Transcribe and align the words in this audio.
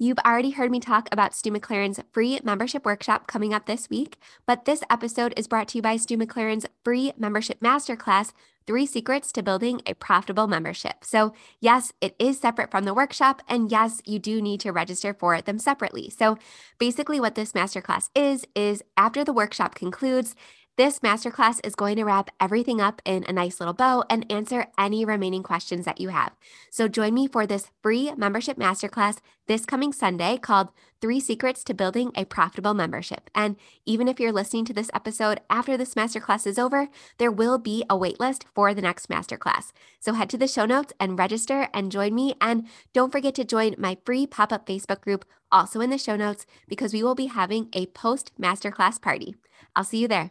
You've 0.00 0.18
already 0.24 0.50
heard 0.50 0.70
me 0.70 0.78
talk 0.78 1.08
about 1.10 1.34
Stu 1.34 1.50
McLaren's 1.50 1.98
free 2.12 2.38
membership 2.44 2.86
workshop 2.86 3.26
coming 3.26 3.52
up 3.52 3.66
this 3.66 3.90
week, 3.90 4.16
but 4.46 4.64
this 4.64 4.84
episode 4.88 5.34
is 5.36 5.48
brought 5.48 5.66
to 5.68 5.78
you 5.78 5.82
by 5.82 5.96
Stu 5.96 6.16
McLaren's 6.16 6.66
free 6.84 7.12
membership 7.18 7.58
masterclass, 7.58 8.32
Three 8.64 8.86
Secrets 8.86 9.32
to 9.32 9.42
Building 9.42 9.82
a 9.86 9.94
Profitable 9.94 10.46
Membership. 10.46 11.02
So, 11.02 11.32
yes, 11.58 11.92
it 12.00 12.14
is 12.20 12.38
separate 12.38 12.70
from 12.70 12.84
the 12.84 12.94
workshop, 12.94 13.42
and 13.48 13.72
yes, 13.72 14.00
you 14.04 14.20
do 14.20 14.40
need 14.40 14.60
to 14.60 14.70
register 14.70 15.12
for 15.12 15.40
them 15.40 15.58
separately. 15.58 16.10
So, 16.10 16.38
basically, 16.78 17.18
what 17.18 17.34
this 17.34 17.52
masterclass 17.52 18.08
is, 18.14 18.46
is 18.54 18.84
after 18.96 19.24
the 19.24 19.32
workshop 19.32 19.74
concludes, 19.74 20.36
this 20.78 21.00
masterclass 21.00 21.58
is 21.66 21.74
going 21.74 21.96
to 21.96 22.04
wrap 22.04 22.30
everything 22.40 22.80
up 22.80 23.02
in 23.04 23.24
a 23.26 23.32
nice 23.32 23.58
little 23.58 23.74
bow 23.74 24.04
and 24.08 24.24
answer 24.30 24.68
any 24.78 25.04
remaining 25.04 25.42
questions 25.42 25.84
that 25.84 26.00
you 26.00 26.10
have. 26.10 26.36
So 26.70 26.86
join 26.86 27.14
me 27.14 27.26
for 27.26 27.48
this 27.48 27.68
free 27.82 28.12
membership 28.16 28.56
masterclass 28.56 29.18
this 29.48 29.66
coming 29.66 29.92
Sunday 29.92 30.36
called 30.36 30.68
Three 31.00 31.18
Secrets 31.18 31.64
to 31.64 31.74
Building 31.74 32.12
a 32.14 32.26
Profitable 32.26 32.74
Membership. 32.74 33.28
And 33.34 33.56
even 33.86 34.06
if 34.06 34.20
you're 34.20 34.30
listening 34.30 34.64
to 34.66 34.72
this 34.72 34.90
episode 34.94 35.40
after 35.50 35.76
this 35.76 35.94
masterclass 35.94 36.46
is 36.46 36.60
over, 36.60 36.86
there 37.18 37.32
will 37.32 37.58
be 37.58 37.82
a 37.90 37.98
waitlist 37.98 38.44
for 38.54 38.72
the 38.72 38.82
next 38.82 39.08
masterclass. 39.08 39.72
So 39.98 40.12
head 40.12 40.30
to 40.30 40.38
the 40.38 40.46
show 40.46 40.64
notes 40.64 40.92
and 41.00 41.18
register 41.18 41.68
and 41.74 41.90
join 41.90 42.14
me. 42.14 42.34
And 42.40 42.68
don't 42.92 43.10
forget 43.10 43.34
to 43.34 43.44
join 43.44 43.74
my 43.78 43.98
free 44.04 44.28
pop 44.28 44.52
up 44.52 44.66
Facebook 44.66 45.00
group, 45.00 45.24
also 45.50 45.80
in 45.80 45.90
the 45.90 45.98
show 45.98 46.14
notes, 46.14 46.46
because 46.68 46.92
we 46.92 47.02
will 47.02 47.16
be 47.16 47.26
having 47.26 47.68
a 47.72 47.86
post 47.86 48.30
masterclass 48.40 49.02
party. 49.02 49.34
I'll 49.76 49.84
see 49.84 49.98
you 49.98 50.08
there. 50.08 50.28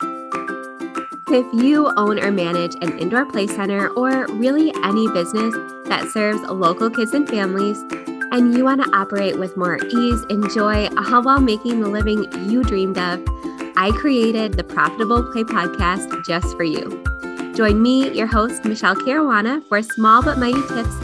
If 1.29 1.45
you 1.53 1.91
own 1.97 2.19
or 2.19 2.31
manage 2.31 2.75
an 2.75 2.97
indoor 2.99 3.25
play 3.25 3.47
center 3.47 3.89
or 3.89 4.27
really 4.27 4.73
any 4.83 5.07
business 5.11 5.53
that 5.87 6.09
serves 6.13 6.41
local 6.43 6.89
kids 6.89 7.13
and 7.13 7.27
families, 7.27 7.77
and 8.31 8.53
you 8.55 8.63
want 8.63 8.83
to 8.83 8.89
operate 8.95 9.37
with 9.37 9.55
more 9.57 9.77
ease 9.77 10.21
and 10.29 10.49
joy 10.51 10.85
uh, 10.85 11.21
while 11.21 11.39
making 11.39 11.81
the 11.81 11.89
living 11.89 12.31
you 12.49 12.63
dreamed 12.63 12.97
of, 12.97 13.21
I 13.75 13.91
created 13.99 14.53
the 14.53 14.63
Profitable 14.63 15.23
Play 15.31 15.43
podcast 15.43 16.25
just 16.25 16.55
for 16.57 16.63
you. 16.63 17.03
Join 17.55 17.81
me, 17.81 18.09
your 18.11 18.27
host, 18.27 18.65
Michele 18.65 18.95
Caruana, 18.95 19.67
for 19.67 19.81
small 19.81 20.21
but 20.21 20.37
mighty 20.37 20.61
tips 20.67 20.95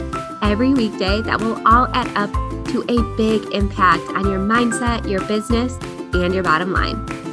every 0.42 0.72
weekday 0.72 1.20
that 1.22 1.40
will 1.40 1.56
all 1.66 1.86
add 1.94 2.08
up 2.16 2.30
to 2.68 2.84
a 2.88 3.16
big 3.16 3.44
impact 3.54 4.02
on 4.10 4.24
your 4.30 4.40
mindset, 4.40 5.08
your 5.08 5.24
business, 5.26 5.78
and 6.14 6.34
your 6.34 6.42
bottom 6.42 6.72
line. 6.72 7.23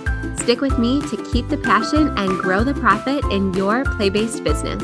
Stick 0.42 0.60
with 0.60 0.80
me 0.80 1.00
to 1.02 1.18
keep 1.32 1.48
the 1.50 1.58
passion 1.58 2.18
and 2.18 2.40
grow 2.40 2.64
the 2.64 2.74
profit 2.74 3.24
in 3.26 3.54
your 3.54 3.86
play 3.86 4.10
based 4.10 4.44
business. 4.44 4.82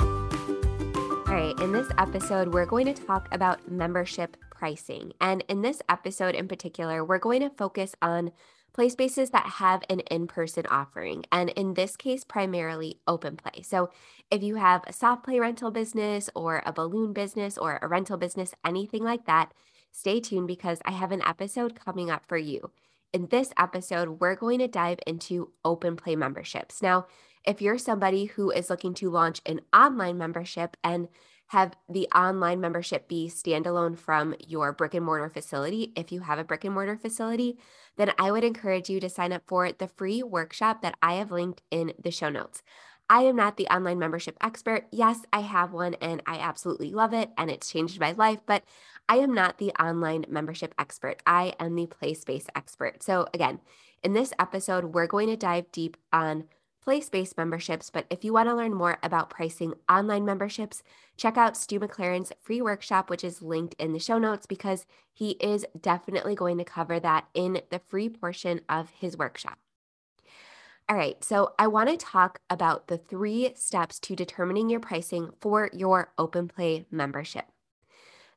All 0.00 1.32
right, 1.32 1.54
in 1.60 1.70
this 1.70 1.86
episode, 1.98 2.52
we're 2.52 2.66
going 2.66 2.92
to 2.92 3.06
talk 3.06 3.28
about 3.30 3.70
membership 3.70 4.36
pricing. 4.50 5.12
And 5.20 5.44
in 5.48 5.62
this 5.62 5.82
episode 5.88 6.34
in 6.34 6.48
particular, 6.48 7.04
we're 7.04 7.20
going 7.20 7.42
to 7.42 7.50
focus 7.50 7.94
on 8.02 8.32
play 8.72 8.88
spaces 8.88 9.30
that 9.30 9.46
have 9.46 9.84
an 9.88 10.00
in 10.10 10.26
person 10.26 10.66
offering. 10.66 11.24
And 11.30 11.50
in 11.50 11.74
this 11.74 11.96
case, 11.96 12.24
primarily 12.24 12.98
open 13.06 13.36
play. 13.36 13.62
So 13.62 13.90
if 14.32 14.42
you 14.42 14.56
have 14.56 14.82
a 14.88 14.92
soft 14.92 15.22
play 15.22 15.38
rental 15.38 15.70
business 15.70 16.28
or 16.34 16.64
a 16.66 16.72
balloon 16.72 17.12
business 17.12 17.56
or 17.56 17.78
a 17.80 17.86
rental 17.86 18.16
business, 18.16 18.52
anything 18.64 19.04
like 19.04 19.26
that, 19.26 19.54
stay 19.92 20.18
tuned 20.18 20.48
because 20.48 20.80
I 20.84 20.90
have 20.90 21.12
an 21.12 21.22
episode 21.22 21.78
coming 21.78 22.10
up 22.10 22.26
for 22.26 22.36
you. 22.36 22.72
In 23.12 23.28
this 23.28 23.52
episode, 23.58 24.20
we're 24.20 24.34
going 24.34 24.58
to 24.58 24.68
dive 24.68 24.98
into 25.06 25.52
open 25.64 25.96
play 25.96 26.16
memberships. 26.16 26.82
Now, 26.82 27.06
if 27.44 27.62
you're 27.62 27.78
somebody 27.78 28.26
who 28.26 28.50
is 28.50 28.68
looking 28.68 28.94
to 28.94 29.10
launch 29.10 29.40
an 29.46 29.60
online 29.72 30.18
membership 30.18 30.76
and 30.82 31.08
have 31.50 31.74
the 31.88 32.08
online 32.14 32.60
membership 32.60 33.08
be 33.08 33.28
standalone 33.28 33.96
from 33.96 34.34
your 34.46 34.72
brick 34.72 34.94
and 34.94 35.04
mortar 35.04 35.30
facility, 35.30 35.92
if 35.96 36.10
you 36.10 36.20
have 36.20 36.40
a 36.40 36.44
brick 36.44 36.64
and 36.64 36.74
mortar 36.74 36.96
facility, 36.96 37.56
then 37.96 38.10
I 38.18 38.32
would 38.32 38.42
encourage 38.42 38.90
you 38.90 38.98
to 38.98 39.08
sign 39.08 39.32
up 39.32 39.42
for 39.46 39.70
the 39.70 39.86
free 39.86 40.22
workshop 40.24 40.82
that 40.82 40.96
I 41.00 41.14
have 41.14 41.30
linked 41.30 41.62
in 41.70 41.92
the 42.02 42.10
show 42.10 42.28
notes. 42.28 42.62
I 43.08 43.22
am 43.22 43.36
not 43.36 43.56
the 43.56 43.68
online 43.68 44.00
membership 44.00 44.36
expert. 44.40 44.88
Yes, 44.90 45.20
I 45.32 45.40
have 45.40 45.72
one 45.72 45.94
and 45.94 46.20
I 46.26 46.38
absolutely 46.38 46.92
love 46.92 47.12
it 47.12 47.30
and 47.38 47.50
it's 47.50 47.70
changed 47.70 48.00
my 48.00 48.12
life, 48.12 48.40
but 48.46 48.64
I 49.08 49.16
am 49.18 49.32
not 49.32 49.58
the 49.58 49.70
online 49.72 50.24
membership 50.28 50.74
expert. 50.78 51.22
I 51.26 51.54
am 51.60 51.74
the 51.74 51.86
play 51.86 52.14
space 52.14 52.46
expert. 52.54 53.02
So, 53.02 53.26
again, 53.32 53.60
in 54.02 54.12
this 54.12 54.32
episode, 54.38 54.94
we're 54.94 55.06
going 55.06 55.28
to 55.28 55.36
dive 55.36 55.70
deep 55.72 55.96
on 56.12 56.44
play 56.82 57.00
space 57.00 57.36
memberships. 57.36 57.90
But 57.90 58.06
if 58.10 58.24
you 58.24 58.32
want 58.32 58.48
to 58.48 58.54
learn 58.54 58.72
more 58.72 58.98
about 59.02 59.30
pricing 59.30 59.74
online 59.88 60.24
memberships, 60.24 60.82
check 61.16 61.36
out 61.36 61.56
Stu 61.56 61.80
McLaren's 61.80 62.32
free 62.40 62.62
workshop, 62.62 63.10
which 63.10 63.24
is 63.24 63.42
linked 63.42 63.74
in 63.78 63.92
the 63.92 63.98
show 63.98 64.18
notes, 64.18 64.46
because 64.46 64.86
he 65.12 65.32
is 65.32 65.66
definitely 65.80 66.34
going 66.34 66.58
to 66.58 66.64
cover 66.64 67.00
that 67.00 67.26
in 67.34 67.60
the 67.70 67.80
free 67.88 68.08
portion 68.08 68.60
of 68.68 68.90
his 68.90 69.16
workshop. 69.16 69.58
All 70.88 70.96
right, 70.96 71.22
so 71.24 71.54
I 71.58 71.66
want 71.66 71.88
to 71.90 71.96
talk 71.96 72.40
about 72.48 72.86
the 72.86 72.98
three 72.98 73.52
steps 73.56 73.98
to 74.00 74.14
determining 74.14 74.70
your 74.70 74.78
pricing 74.78 75.30
for 75.40 75.68
your 75.72 76.12
open 76.16 76.46
play 76.46 76.86
membership. 76.92 77.46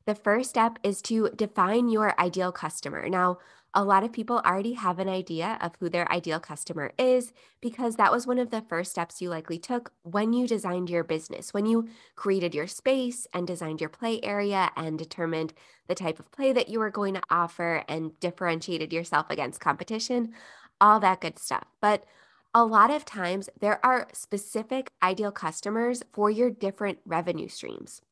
The 0.06 0.14
first 0.14 0.50
step 0.50 0.78
is 0.82 1.02
to 1.02 1.30
define 1.36 1.88
your 1.88 2.18
ideal 2.18 2.52
customer. 2.52 3.08
Now, 3.08 3.38
a 3.72 3.84
lot 3.84 4.02
of 4.02 4.12
people 4.12 4.42
already 4.44 4.72
have 4.72 4.98
an 4.98 5.08
idea 5.08 5.56
of 5.60 5.72
who 5.78 5.88
their 5.88 6.10
ideal 6.10 6.40
customer 6.40 6.92
is 6.98 7.32
because 7.60 7.96
that 7.96 8.10
was 8.10 8.26
one 8.26 8.38
of 8.38 8.50
the 8.50 8.62
first 8.62 8.90
steps 8.90 9.22
you 9.22 9.30
likely 9.30 9.58
took 9.58 9.92
when 10.02 10.32
you 10.32 10.46
designed 10.48 10.90
your 10.90 11.04
business, 11.04 11.54
when 11.54 11.66
you 11.66 11.88
created 12.16 12.52
your 12.54 12.66
space 12.66 13.28
and 13.32 13.46
designed 13.46 13.80
your 13.80 13.90
play 13.90 14.20
area 14.22 14.70
and 14.76 14.98
determined 14.98 15.52
the 15.86 15.94
type 15.94 16.18
of 16.18 16.32
play 16.32 16.52
that 16.52 16.68
you 16.68 16.80
were 16.80 16.90
going 16.90 17.14
to 17.14 17.22
offer 17.30 17.84
and 17.88 18.18
differentiated 18.18 18.92
yourself 18.92 19.26
against 19.30 19.60
competition, 19.60 20.32
all 20.80 20.98
that 20.98 21.20
good 21.20 21.38
stuff. 21.38 21.64
But 21.80 22.04
a 22.52 22.64
lot 22.64 22.90
of 22.90 23.04
times 23.04 23.48
there 23.60 23.84
are 23.86 24.08
specific 24.12 24.90
ideal 25.00 25.30
customers 25.30 26.02
for 26.12 26.28
your 26.28 26.50
different 26.50 26.98
revenue 27.04 27.46
streams. 27.46 28.02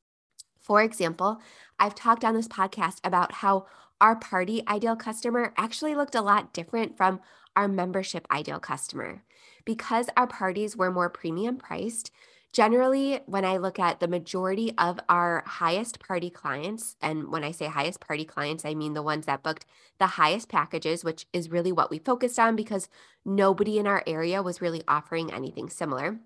For 0.69 0.83
example, 0.83 1.41
I've 1.81 1.95
talked 1.95 2.25
on 2.25 2.34
this 2.34 2.47
podcast 2.47 3.01
about 3.03 3.33
how 3.33 3.67
our 4.01 4.15
party 4.15 4.62
ideal 4.69 4.97
customer 4.97 5.55
actually 5.56 5.95
looked 5.95 6.15
a 6.15 6.23
lot 6.23 6.53
different 6.53 6.97
from 6.97 7.21
our 7.56 7.67
membership 7.67 8.27
ideal 8.31 8.61
customer. 8.61 9.25
Because 9.65 10.09
our 10.17 10.27
parties 10.27 10.77
were 10.77 10.93
more 10.93 11.09
premium 11.09 11.56
priced, 11.56 12.12
generally, 12.53 13.21
when 13.27 13.45
I 13.45 13.56
look 13.56 13.79
at 13.79 13.99
the 13.99 14.09
majority 14.09 14.73
of 14.79 15.01
our 15.09 15.43
highest 15.47 16.01
party 16.01 16.31
clients, 16.31 16.97
and 17.00 17.33
when 17.33 17.45
I 17.45 17.50
say 17.50 17.67
highest 17.67 18.00
party 18.00 18.25
clients, 18.27 18.65
I 18.65 18.75
mean 18.75 18.93
the 18.93 19.03
ones 19.03 19.27
that 19.27 19.43
booked 19.43 19.65
the 19.99 20.06
highest 20.06 20.49
packages, 20.50 21.03
which 21.03 21.27
is 21.33 21.50
really 21.50 21.73
what 21.73 21.91
we 21.91 21.99
focused 21.99 22.39
on 22.39 22.56
because 22.56 22.89
nobody 23.25 23.79
in 23.79 23.87
our 23.87 24.03
area 24.06 24.43
was 24.43 24.61
really 24.61 24.83
offering 24.87 25.33
anything 25.33 25.71
similar. 25.71 26.21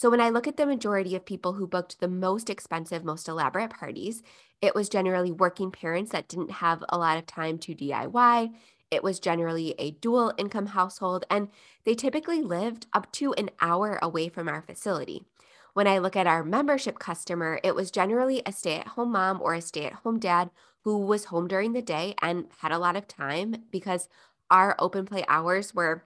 So 0.00 0.08
when 0.08 0.22
I 0.22 0.30
look 0.30 0.48
at 0.48 0.56
the 0.56 0.64
majority 0.64 1.14
of 1.14 1.26
people 1.26 1.52
who 1.52 1.66
booked 1.66 2.00
the 2.00 2.08
most 2.08 2.48
expensive, 2.48 3.04
most 3.04 3.28
elaborate 3.28 3.68
parties, 3.68 4.22
it 4.62 4.74
was 4.74 4.88
generally 4.88 5.30
working 5.30 5.70
parents 5.70 6.10
that 6.12 6.26
didn't 6.26 6.52
have 6.52 6.82
a 6.88 6.96
lot 6.96 7.18
of 7.18 7.26
time 7.26 7.58
to 7.58 7.74
DIY. 7.74 8.50
It 8.90 9.02
was 9.02 9.20
generally 9.20 9.74
a 9.78 9.90
dual 9.90 10.32
income 10.38 10.68
household, 10.68 11.26
and 11.28 11.48
they 11.84 11.94
typically 11.94 12.40
lived 12.40 12.86
up 12.94 13.12
to 13.12 13.34
an 13.34 13.50
hour 13.60 13.98
away 14.00 14.30
from 14.30 14.48
our 14.48 14.62
facility. 14.62 15.26
When 15.74 15.86
I 15.86 15.98
look 15.98 16.16
at 16.16 16.26
our 16.26 16.42
membership 16.44 16.98
customer, 16.98 17.60
it 17.62 17.74
was 17.74 17.90
generally 17.90 18.40
a 18.46 18.52
stay 18.52 18.76
at 18.76 18.88
home 18.88 19.12
mom 19.12 19.42
or 19.42 19.52
a 19.52 19.60
stay 19.60 19.84
at 19.84 19.92
home 19.92 20.18
dad 20.18 20.48
who 20.84 20.96
was 20.96 21.26
home 21.26 21.46
during 21.46 21.74
the 21.74 21.82
day 21.82 22.14
and 22.22 22.46
had 22.60 22.72
a 22.72 22.78
lot 22.78 22.96
of 22.96 23.06
time 23.06 23.64
because 23.70 24.08
our 24.50 24.74
open 24.78 25.04
play 25.04 25.26
hours 25.28 25.74
were 25.74 26.04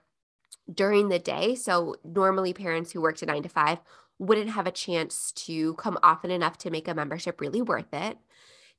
during 0.73 1.09
the 1.09 1.19
day. 1.19 1.55
So 1.55 1.95
normally 2.03 2.53
parents 2.53 2.91
who 2.91 3.01
worked 3.01 3.21
a 3.21 3.25
nine 3.25 3.43
to 3.43 3.49
five 3.49 3.79
wouldn't 4.17 4.49
have 4.49 4.67
a 4.67 4.71
chance 4.71 5.31
to 5.33 5.73
come 5.75 5.97
often 6.01 6.31
enough 6.31 6.57
to 6.59 6.69
make 6.69 6.87
a 6.87 6.93
membership 6.93 7.41
really 7.41 7.61
worth 7.61 7.93
it. 7.93 8.17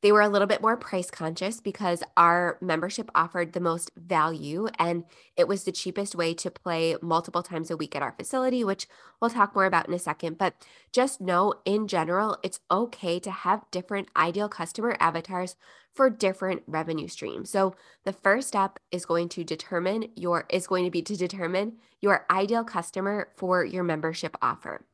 They 0.02 0.12
were 0.12 0.20
a 0.20 0.28
little 0.28 0.46
bit 0.46 0.60
more 0.60 0.76
price 0.76 1.10
conscious 1.10 1.60
because 1.60 2.02
our 2.16 2.58
membership 2.60 3.10
offered 3.14 3.52
the 3.52 3.60
most 3.60 3.90
value 3.96 4.69
and 4.78 5.04
it 5.37 5.48
was 5.48 5.64
the 5.64 5.72
cheapest 5.72 6.14
way 6.14 6.34
to 6.34 6.50
play 6.50 6.96
multiple 7.00 7.43
times 7.43 7.70
a 7.70 7.76
week 7.76 7.96
at 7.96 8.02
our 8.02 8.12
facility, 8.12 8.62
which 8.62 8.87
we'll 9.20 9.31
talk 9.31 9.54
more 9.54 9.64
about 9.64 9.88
in 9.88 9.94
a 9.94 9.98
second. 9.98 10.37
But 10.37 10.54
just 10.93 11.20
know 11.20 11.54
in 11.64 11.88
general, 11.88 12.37
it's 12.43 12.60
okay 12.70 13.19
to 13.20 13.31
have 13.31 13.70
different 13.70 14.08
ideal 14.14 14.50
customer 14.50 14.96
avatars 15.00 15.56
for 15.94 16.10
different 16.10 16.62
revenue 16.66 17.08
streams. 17.08 17.49
So 17.49 17.75
the 18.04 18.12
first 18.12 18.49
step 18.49 18.78
is 18.92 19.06
going 19.06 19.31
to 19.31 19.44
determine 19.44 20.10
your 20.14 20.44
is 20.50 20.66
going 20.66 20.84
to 20.84 20.90
be 20.90 21.02
to 21.02 21.16
determine 21.16 21.78
your 22.02 22.26
ideal 22.31 22.64
customer 22.64 23.31
for 23.34 23.64
your 23.64 23.82
membership 23.82 24.37
offer. 24.42 24.84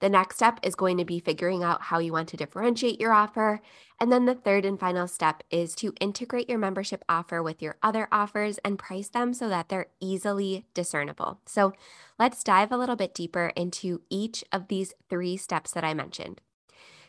The 0.00 0.08
next 0.08 0.36
step 0.36 0.58
is 0.62 0.74
going 0.74 0.98
to 0.98 1.04
be 1.04 1.20
figuring 1.20 1.62
out 1.62 1.82
how 1.82 1.98
you 1.98 2.12
want 2.12 2.28
to 2.30 2.36
differentiate 2.36 3.00
your 3.00 3.12
offer. 3.12 3.60
And 4.00 4.12
then 4.12 4.26
the 4.26 4.34
third 4.34 4.64
and 4.64 4.78
final 4.78 5.06
step 5.06 5.42
is 5.50 5.74
to 5.76 5.94
integrate 6.00 6.48
your 6.48 6.58
membership 6.58 7.04
offer 7.08 7.42
with 7.42 7.62
your 7.62 7.76
other 7.82 8.08
offers 8.10 8.58
and 8.58 8.78
price 8.78 9.08
them 9.08 9.32
so 9.32 9.48
that 9.48 9.68
they're 9.68 9.86
easily 10.00 10.66
discernible. 10.74 11.40
So 11.46 11.72
let's 12.18 12.44
dive 12.44 12.72
a 12.72 12.76
little 12.76 12.96
bit 12.96 13.14
deeper 13.14 13.52
into 13.56 14.02
each 14.10 14.44
of 14.52 14.68
these 14.68 14.92
three 15.08 15.36
steps 15.36 15.72
that 15.72 15.84
I 15.84 15.94
mentioned. 15.94 16.40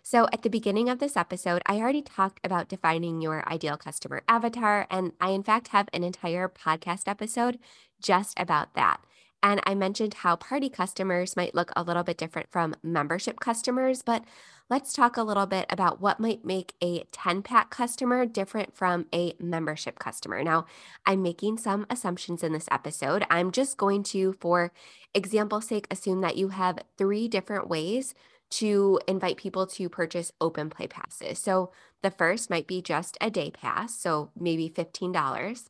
So, 0.08 0.28
at 0.32 0.44
the 0.44 0.52
beginning 0.52 0.88
of 0.88 1.00
this 1.00 1.18
episode, 1.18 1.64
I 1.66 1.78
already 1.78 2.04
talked 2.04 2.40
about 2.44 2.70
defining 2.70 3.22
your 3.22 3.44
ideal 3.52 3.76
customer 3.76 4.22
avatar, 4.28 4.86
and 4.92 5.14
I, 5.20 5.32
in 5.32 5.42
fact, 5.42 5.70
have 5.70 5.90
an 5.94 6.04
entire 6.04 6.48
podcast 6.48 7.08
episode 7.08 7.58
just 8.00 8.40
about 8.40 8.76
that. 8.76 9.02
And 9.46 9.62
I 9.68 9.76
mentioned 9.76 10.16
how 10.16 10.38
party 10.38 10.70
customers 10.70 11.36
might 11.36 11.54
look 11.54 11.72
a 11.76 11.84
little 11.84 12.02
bit 12.02 12.18
different 12.18 12.50
from 12.52 12.74
membership 12.82 13.40
customers, 13.40 14.02
but 14.02 14.24
let's 14.72 14.92
talk 14.92 15.18
a 15.18 15.24
little 15.24 15.46
bit 15.46 15.68
about 15.70 16.02
what 16.02 16.20
might 16.20 16.44
make 16.44 16.74
a 16.82 17.04
10 17.12 17.44
pack 17.44 17.70
customer 17.70 18.26
different 18.26 18.76
from 18.76 19.06
a 19.14 19.36
membership 19.40 20.00
customer. 20.00 20.44
Now, 20.44 20.66
I'm 21.06 21.22
making 21.22 21.60
some 21.60 21.86
assumptions 21.92 22.42
in 22.42 22.54
this 22.54 22.68
episode. 22.72 23.24
I'm 23.30 23.52
just 23.52 23.78
going 23.78 24.02
to, 24.06 24.34
for 24.34 24.72
example's 25.14 25.68
sake, 25.68 25.86
assume 25.92 26.22
that 26.22 26.38
you 26.38 26.48
have 26.48 26.80
three 26.98 27.28
different 27.28 27.70
ways 27.70 28.16
to 28.50 29.00
invite 29.08 29.38
people 29.38 29.68
to 29.68 29.90
purchase 29.90 30.32
open 30.42 30.72
play 30.72 30.88
passes. 30.88 31.38
So 31.38 31.72
the 32.02 32.10
first 32.10 32.50
might 32.50 32.66
be 32.66 32.82
just 32.82 33.16
a 33.22 33.30
day 33.30 33.52
pass, 33.52 33.96
so 33.96 34.32
maybe 34.36 34.72
$15. 34.72 35.66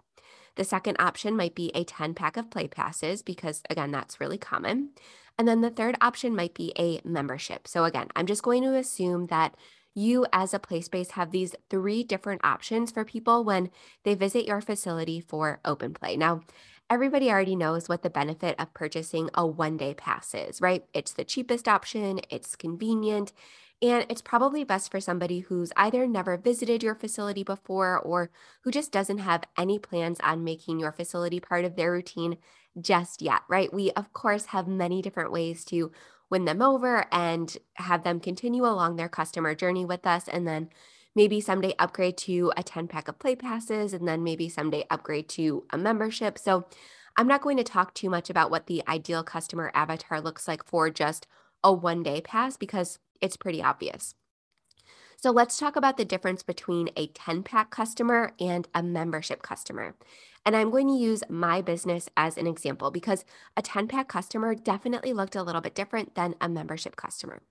The 0.55 0.63
second 0.63 0.97
option 0.99 1.35
might 1.35 1.55
be 1.55 1.71
a 1.73 1.83
10 1.83 2.13
pack 2.13 2.37
of 2.37 2.49
play 2.49 2.67
passes 2.67 3.21
because, 3.21 3.61
again, 3.69 3.91
that's 3.91 4.19
really 4.19 4.37
common. 4.37 4.91
And 5.37 5.47
then 5.47 5.61
the 5.61 5.69
third 5.69 5.97
option 6.01 6.35
might 6.35 6.53
be 6.53 6.73
a 6.77 7.01
membership. 7.03 7.67
So, 7.67 7.83
again, 7.83 8.07
I'm 8.15 8.25
just 8.25 8.43
going 8.43 8.63
to 8.63 8.75
assume 8.75 9.27
that 9.27 9.55
you 9.93 10.25
as 10.33 10.53
a 10.53 10.59
play 10.59 10.81
space 10.81 11.11
have 11.11 11.31
these 11.31 11.55
three 11.69 12.03
different 12.03 12.41
options 12.43 12.91
for 12.91 13.05
people 13.05 13.43
when 13.43 13.69
they 14.03 14.13
visit 14.13 14.45
your 14.45 14.61
facility 14.61 15.21
for 15.21 15.59
open 15.63 15.93
play. 15.93 16.17
Now, 16.17 16.41
everybody 16.89 17.31
already 17.31 17.55
knows 17.55 17.89
what 17.89 18.03
the 18.03 18.09
benefit 18.09 18.55
of 18.59 18.73
purchasing 18.73 19.29
a 19.33 19.47
one 19.47 19.77
day 19.77 19.93
pass 19.93 20.35
is, 20.35 20.61
right? 20.61 20.85
It's 20.93 21.13
the 21.13 21.23
cheapest 21.23 21.67
option, 21.67 22.19
it's 22.29 22.55
convenient, 22.55 23.31
and 23.85 24.05
it's 24.09 24.21
probably 24.21 24.63
best 24.63 24.89
for 24.89 24.99
somebody 24.99 25.39
who's 25.41 25.71
either 25.77 26.07
never 26.07 26.37
visited 26.37 26.81
your 26.81 26.95
facility 26.95 27.43
before 27.43 27.99
or 27.99 28.31
who 28.63 28.71
just 28.71 28.91
doesn't 28.91 29.19
have 29.19 29.43
any 29.57 29.77
plans 29.77 30.19
on 30.23 30.43
making 30.43 30.79
your 30.79 30.91
facility 30.91 31.39
part 31.39 31.65
of 31.65 31.75
their 31.75 31.91
routine 31.91 32.37
just 32.81 33.21
yet, 33.21 33.41
right? 33.47 33.71
We, 33.73 33.91
of 33.91 34.11
course, 34.11 34.47
have 34.47 34.67
many 34.67 35.01
different 35.01 35.31
ways 35.31 35.63
to 35.65 35.91
win 36.29 36.45
them 36.45 36.61
over 36.61 37.05
and 37.11 37.55
have 37.75 38.03
them 38.03 38.19
continue 38.19 38.65
along 38.65 38.95
their 38.95 39.09
customer 39.09 39.53
journey 39.53 39.85
with 39.85 40.07
us. 40.07 40.27
And 40.27 40.47
then 40.47 40.69
maybe 41.15 41.39
someday 41.39 41.73
upgrade 41.77 42.17
to 42.17 42.51
a 42.57 42.63
10 42.63 42.87
pack 42.87 43.07
of 43.07 43.19
play 43.19 43.35
passes, 43.35 43.93
and 43.93 44.07
then 44.07 44.23
maybe 44.23 44.49
someday 44.49 44.85
upgrade 44.89 45.29
to 45.29 45.63
a 45.69 45.77
membership. 45.77 46.37
So 46.37 46.65
I'm 47.15 47.27
not 47.27 47.41
going 47.41 47.57
to 47.57 47.63
talk 47.63 47.93
too 47.93 48.09
much 48.09 48.29
about 48.29 48.51
what 48.51 48.67
the 48.67 48.83
ideal 48.87 49.23
customer 49.23 49.71
avatar 49.73 50.19
looks 50.19 50.47
like 50.47 50.65
for 50.65 50.89
just 50.89 51.27
a 51.63 51.71
one 51.71 52.03
day 52.03 52.19
pass 52.21 52.57
because 52.57 52.99
it's 53.21 53.37
pretty 53.37 53.61
obvious. 53.61 54.15
So 55.17 55.31
let's 55.31 55.57
talk 55.57 55.75
about 55.75 55.97
the 55.97 56.05
difference 56.05 56.43
between 56.43 56.89
a 56.95 57.07
10 57.07 57.43
pack 57.43 57.71
customer 57.71 58.33
and 58.39 58.67
a 58.75 58.83
membership 58.83 59.41
customer. 59.41 59.95
And 60.45 60.55
I'm 60.55 60.69
going 60.69 60.87
to 60.87 60.93
use 60.93 61.23
my 61.29 61.61
business 61.61 62.07
as 62.15 62.37
an 62.37 62.45
example 62.45 62.91
because 62.91 63.25
a 63.57 63.61
10 63.61 63.87
pack 63.87 64.07
customer 64.07 64.53
definitely 64.53 65.13
looked 65.13 65.35
a 65.35 65.41
little 65.41 65.61
bit 65.61 65.73
different 65.73 66.15
than 66.15 66.35
a 66.39 66.47
membership 66.47 66.95
customer. 66.95 67.41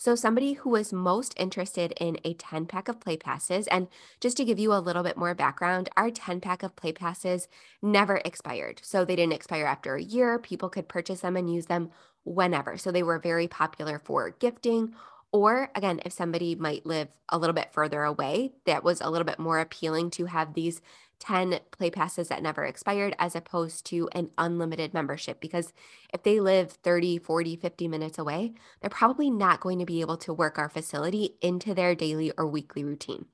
So, 0.00 0.14
somebody 0.14 0.54
who 0.54 0.70
was 0.70 0.94
most 0.94 1.34
interested 1.36 1.92
in 2.00 2.16
a 2.24 2.32
10 2.32 2.64
pack 2.64 2.88
of 2.88 3.00
play 3.00 3.18
passes, 3.18 3.66
and 3.66 3.86
just 4.18 4.34
to 4.38 4.46
give 4.46 4.58
you 4.58 4.72
a 4.72 4.80
little 4.80 5.02
bit 5.02 5.18
more 5.18 5.34
background, 5.34 5.90
our 5.94 6.10
10 6.10 6.40
pack 6.40 6.62
of 6.62 6.74
play 6.74 6.90
passes 6.90 7.48
never 7.82 8.22
expired. 8.24 8.80
So, 8.82 9.04
they 9.04 9.14
didn't 9.14 9.34
expire 9.34 9.66
after 9.66 9.96
a 9.96 10.02
year. 10.02 10.38
People 10.38 10.70
could 10.70 10.88
purchase 10.88 11.20
them 11.20 11.36
and 11.36 11.52
use 11.52 11.66
them 11.66 11.90
whenever. 12.24 12.78
So, 12.78 12.90
they 12.90 13.02
were 13.02 13.18
very 13.18 13.46
popular 13.46 13.98
for 14.02 14.30
gifting. 14.30 14.94
Or 15.32 15.70
again, 15.74 16.00
if 16.06 16.14
somebody 16.14 16.54
might 16.54 16.86
live 16.86 17.08
a 17.28 17.36
little 17.36 17.52
bit 17.52 17.70
further 17.70 18.02
away, 18.02 18.52
that 18.64 18.82
was 18.82 19.02
a 19.02 19.10
little 19.10 19.26
bit 19.26 19.38
more 19.38 19.58
appealing 19.58 20.12
to 20.12 20.24
have 20.24 20.54
these 20.54 20.80
10 21.20 21.60
play 21.70 21.90
passes 21.90 22.28
that 22.28 22.42
never 22.42 22.64
expired 22.64 23.14
as 23.18 23.36
opposed 23.36 23.84
to 23.86 24.08
an 24.12 24.30
unlimited 24.38 24.92
membership 24.92 25.40
because 25.40 25.72
if 26.12 26.22
they 26.22 26.40
live 26.40 26.72
30, 26.72 27.18
40, 27.18 27.56
50 27.56 27.88
minutes 27.88 28.18
away, 28.18 28.54
they're 28.80 28.90
probably 28.90 29.30
not 29.30 29.60
going 29.60 29.78
to 29.78 29.86
be 29.86 30.00
able 30.00 30.16
to 30.16 30.32
work 30.32 30.58
our 30.58 30.68
facility 30.68 31.36
into 31.40 31.74
their 31.74 31.94
daily 31.94 32.32
or 32.36 32.46
weekly 32.46 32.82
routine. 32.82 33.26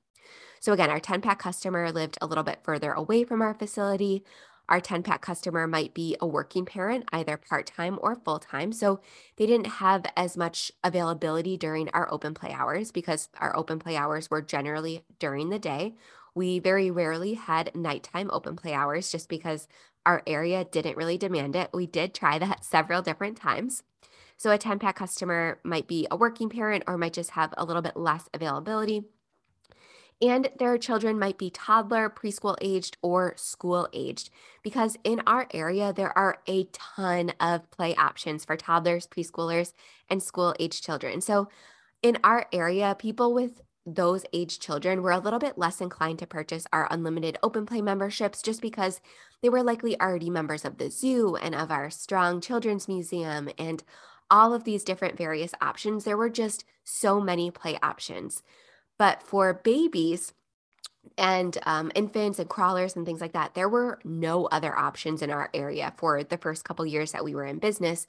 So 0.59 0.73
again, 0.73 0.89
our 0.89 0.99
10 0.99 1.21
pack 1.21 1.39
customer 1.39 1.91
lived 1.91 2.17
a 2.21 2.27
little 2.27 2.43
bit 2.43 2.59
further 2.63 2.91
away 2.91 3.23
from 3.23 3.41
our 3.41 3.53
facility. 3.53 4.23
Our 4.69 4.81
10 4.81 5.01
pack 5.03 5.21
customer 5.21 5.65
might 5.65 5.93
be 5.93 6.17
a 6.19 6.27
working 6.27 6.65
parent, 6.65 7.05
either 7.13 7.37
part 7.37 7.67
time 7.67 7.97
or 8.01 8.15
full 8.15 8.39
time. 8.39 8.73
So 8.73 8.99
they 9.37 9.45
didn't 9.45 9.67
have 9.67 10.05
as 10.17 10.35
much 10.35 10.73
availability 10.83 11.55
during 11.55 11.89
our 11.93 12.11
open 12.11 12.33
play 12.33 12.51
hours 12.51 12.91
because 12.91 13.29
our 13.37 13.55
open 13.55 13.79
play 13.79 13.95
hours 13.95 14.29
were 14.29 14.41
generally 14.41 15.05
during 15.19 15.49
the 15.49 15.59
day 15.59 15.95
we 16.37 16.59
very 16.59 16.91
rarely 16.91 17.33
had 17.33 17.75
nighttime 17.75 18.29
open 18.31 18.55
play 18.55 18.71
hours 18.71 19.11
just 19.11 19.27
because 19.27 19.67
our 20.05 20.21
area 20.27 20.63
didn't 20.63 20.95
really 20.95 21.17
demand 21.17 21.55
it. 21.55 21.71
We 21.73 21.87
did 21.87 22.13
try 22.13 22.37
that 22.37 22.63
several 22.73 23.01
different 23.01 23.37
times. 23.37 23.83
So, 24.37 24.51
a 24.51 24.57
10 24.59 24.77
pack 24.77 24.95
customer 24.95 25.59
might 25.63 25.87
be 25.87 26.07
a 26.11 26.15
working 26.15 26.47
parent 26.47 26.83
or 26.85 26.95
might 26.95 27.13
just 27.13 27.31
have 27.31 27.55
a 27.57 27.65
little 27.65 27.81
bit 27.81 27.97
less 27.97 28.29
availability. 28.35 29.01
And 30.21 30.49
their 30.57 30.77
children 30.77 31.19
might 31.19 31.39
be 31.39 31.49
toddler, 31.49 32.09
preschool 32.09 32.55
aged, 32.61 32.97
or 33.01 33.33
school 33.35 33.87
aged, 33.93 34.29
because 34.63 34.97
in 35.03 35.21
our 35.27 35.47
area, 35.53 35.91
there 35.91 36.15
are 36.17 36.39
a 36.47 36.65
ton 36.65 37.33
of 37.39 37.69
play 37.71 37.95
options 37.95 38.45
for 38.45 38.55
toddlers, 38.55 39.07
preschoolers, 39.07 39.73
and 40.09 40.21
school 40.21 40.55
aged 40.59 40.83
children. 40.83 41.21
So, 41.21 41.49
in 42.03 42.19
our 42.23 42.45
area, 42.53 42.95
people 42.97 43.33
with 43.33 43.61
those 43.87 44.25
age 44.33 44.59
children 44.59 45.01
were 45.01 45.11
a 45.11 45.19
little 45.19 45.39
bit 45.39 45.57
less 45.57 45.79
inclined 45.79 46.19
to 46.19 46.27
purchase 46.27 46.67
our 46.73 46.87
unlimited 46.91 47.37
open 47.41 47.65
play 47.65 47.81
memberships 47.81 48.41
just 48.41 48.61
because 48.61 48.99
they 49.41 49.47
were 49.47 49.63
likely 49.63 49.99
already 49.99 50.29
members 50.29 50.65
of 50.65 50.77
the 50.77 50.91
zoo 50.91 51.37
and 51.37 51.55
of 51.55 51.71
our 51.71 51.89
strong 51.89 52.41
children's 52.41 52.89
museum 52.89 53.49
and 53.57 53.83
all 54.29 54.53
of 54.53 54.65
these 54.65 54.83
different 54.83 55.17
various 55.17 55.53
options. 55.61 56.03
There 56.03 56.17
were 56.17 56.29
just 56.29 56.65
so 56.83 57.21
many 57.21 57.49
play 57.49 57.79
options. 57.81 58.43
But 58.99 59.23
for 59.23 59.53
babies, 59.53 60.33
and 61.17 61.57
um, 61.65 61.91
infants 61.95 62.39
and 62.39 62.49
crawlers 62.49 62.95
and 62.95 63.05
things 63.05 63.21
like 63.21 63.31
that, 63.31 63.53
there 63.53 63.69
were 63.69 63.99
no 64.03 64.45
other 64.47 64.77
options 64.77 65.21
in 65.21 65.31
our 65.31 65.49
area 65.53 65.93
for 65.97 66.23
the 66.23 66.37
first 66.37 66.65
couple 66.65 66.85
years 66.85 67.13
that 67.13 67.23
we 67.23 67.33
were 67.33 67.45
in 67.45 67.59
business. 67.59 68.07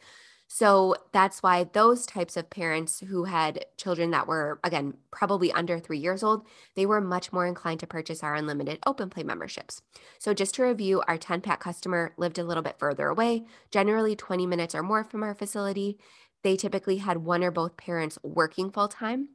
So 0.51 0.97
that's 1.13 1.43
why 1.43 1.65
those 1.65 2.07
types 2.07 2.35
of 2.37 2.49
parents 2.49 3.01
who 3.01 3.25
had 3.25 3.67
children 3.77 4.11
that 4.13 4.27
were, 4.27 4.59
again, 4.65 4.95
probably 5.11 5.53
under 5.53 5.79
three 5.79 5.99
years 5.99 6.23
old, 6.23 6.47
they 6.75 6.87
were 6.87 7.03
much 7.03 7.33
more 7.35 7.47
inclined 7.47 7.81
to 7.81 7.87
purchase 7.87 8.23
our 8.23 8.35
unlimited 8.35 8.79
open 8.87 9.11
play 9.11 9.23
memberships. 9.23 9.83
So 10.19 10.33
just 10.33 10.55
to 10.55 10.63
review, 10.63 11.03
our 11.07 11.19
10 11.19 11.43
pack 11.43 11.61
customer 11.61 12.15
lived 12.17 12.39
a 12.39 12.45
little 12.45 12.63
bit 12.63 12.79
further 12.79 13.09
away, 13.09 13.45
generally 13.71 14.17
20 14.17 14.47
minutes 14.47 14.75
or 14.75 14.83
more 14.83 15.05
from 15.05 15.23
our 15.23 15.35
facility. 15.35 15.99
They 16.43 16.57
typically 16.57 16.97
had 16.97 17.19
one 17.19 17.45
or 17.45 17.51
both 17.51 17.77
parents 17.77 18.19
working 18.23 18.71
full 18.71 18.89
time. 18.89 19.29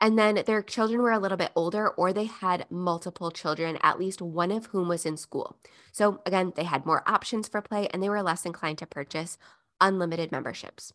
And 0.00 0.18
then 0.18 0.42
their 0.46 0.62
children 0.62 1.00
were 1.00 1.12
a 1.12 1.18
little 1.18 1.38
bit 1.38 1.52
older, 1.54 1.88
or 1.88 2.12
they 2.12 2.26
had 2.26 2.66
multiple 2.70 3.30
children, 3.30 3.78
at 3.82 3.98
least 3.98 4.20
one 4.20 4.52
of 4.52 4.66
whom 4.66 4.88
was 4.88 5.06
in 5.06 5.16
school. 5.16 5.56
So, 5.90 6.20
again, 6.26 6.52
they 6.54 6.64
had 6.64 6.84
more 6.84 7.02
options 7.06 7.48
for 7.48 7.62
play 7.62 7.88
and 7.88 8.02
they 8.02 8.10
were 8.10 8.22
less 8.22 8.44
inclined 8.44 8.76
to 8.78 8.86
purchase 8.86 9.38
unlimited 9.80 10.32
memberships. 10.32 10.92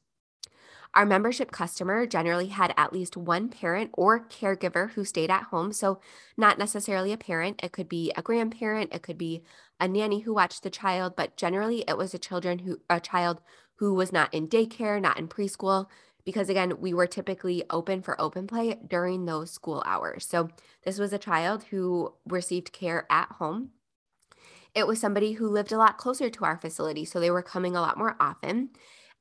Our 0.94 1.06
membership 1.06 1.52
customer 1.52 2.06
generally 2.06 2.48
had 2.48 2.74
at 2.76 2.92
least 2.92 3.16
one 3.16 3.48
parent 3.48 3.92
or 3.94 4.28
caregiver 4.28 4.92
who 4.92 5.06
stayed 5.06 5.32
at 5.32 5.44
home. 5.44 5.72
So, 5.72 6.02
not 6.36 6.58
necessarily 6.58 7.14
a 7.14 7.18
parent, 7.18 7.62
it 7.64 7.72
could 7.72 7.88
be 7.88 8.12
a 8.18 8.22
grandparent, 8.22 8.94
it 8.94 9.02
could 9.02 9.18
be 9.18 9.44
a 9.80 9.88
nanny 9.88 10.20
who 10.20 10.34
watched 10.34 10.64
the 10.64 10.70
child, 10.70 11.16
but 11.16 11.38
generally 11.38 11.86
it 11.88 11.98
was 11.98 12.14
a 12.14 12.20
children 12.20 12.60
who 12.60 12.82
a 12.90 13.00
child 13.00 13.42
who 13.76 13.94
was 13.94 14.12
not 14.12 14.34
in 14.34 14.50
daycare, 14.50 15.02
not 15.02 15.18
in 15.18 15.30
preschool, 15.30 15.88
because 16.26 16.50
again, 16.50 16.80
we 16.82 16.94
were 16.94 17.08
typically 17.08 17.64
open 17.70 18.02
for 18.02 18.20
open 18.20 18.46
play 18.46 18.78
during 18.86 19.26
those 19.26 19.50
school 19.50 19.82
hours. 19.86 20.28
So, 20.28 20.50
this 20.84 21.00
was 21.00 21.14
a 21.14 21.18
child 21.18 21.64
who 21.72 22.14
received 22.26 22.74
care 22.74 23.08
at 23.10 23.30
home 23.34 23.72
it 24.74 24.88
was 24.88 25.00
somebody 25.00 25.34
who 25.34 25.48
lived 25.48 25.72
a 25.72 25.78
lot 25.78 25.98
closer 25.98 26.30
to 26.30 26.46
our 26.46 26.58
facility, 26.58 27.06
so 27.06 27.20
they 27.20 27.32
were 27.32 27.42
coming 27.42 27.76
a 27.76 27.82
lot 27.82 27.98
more 27.98 28.16
often. 28.20 28.70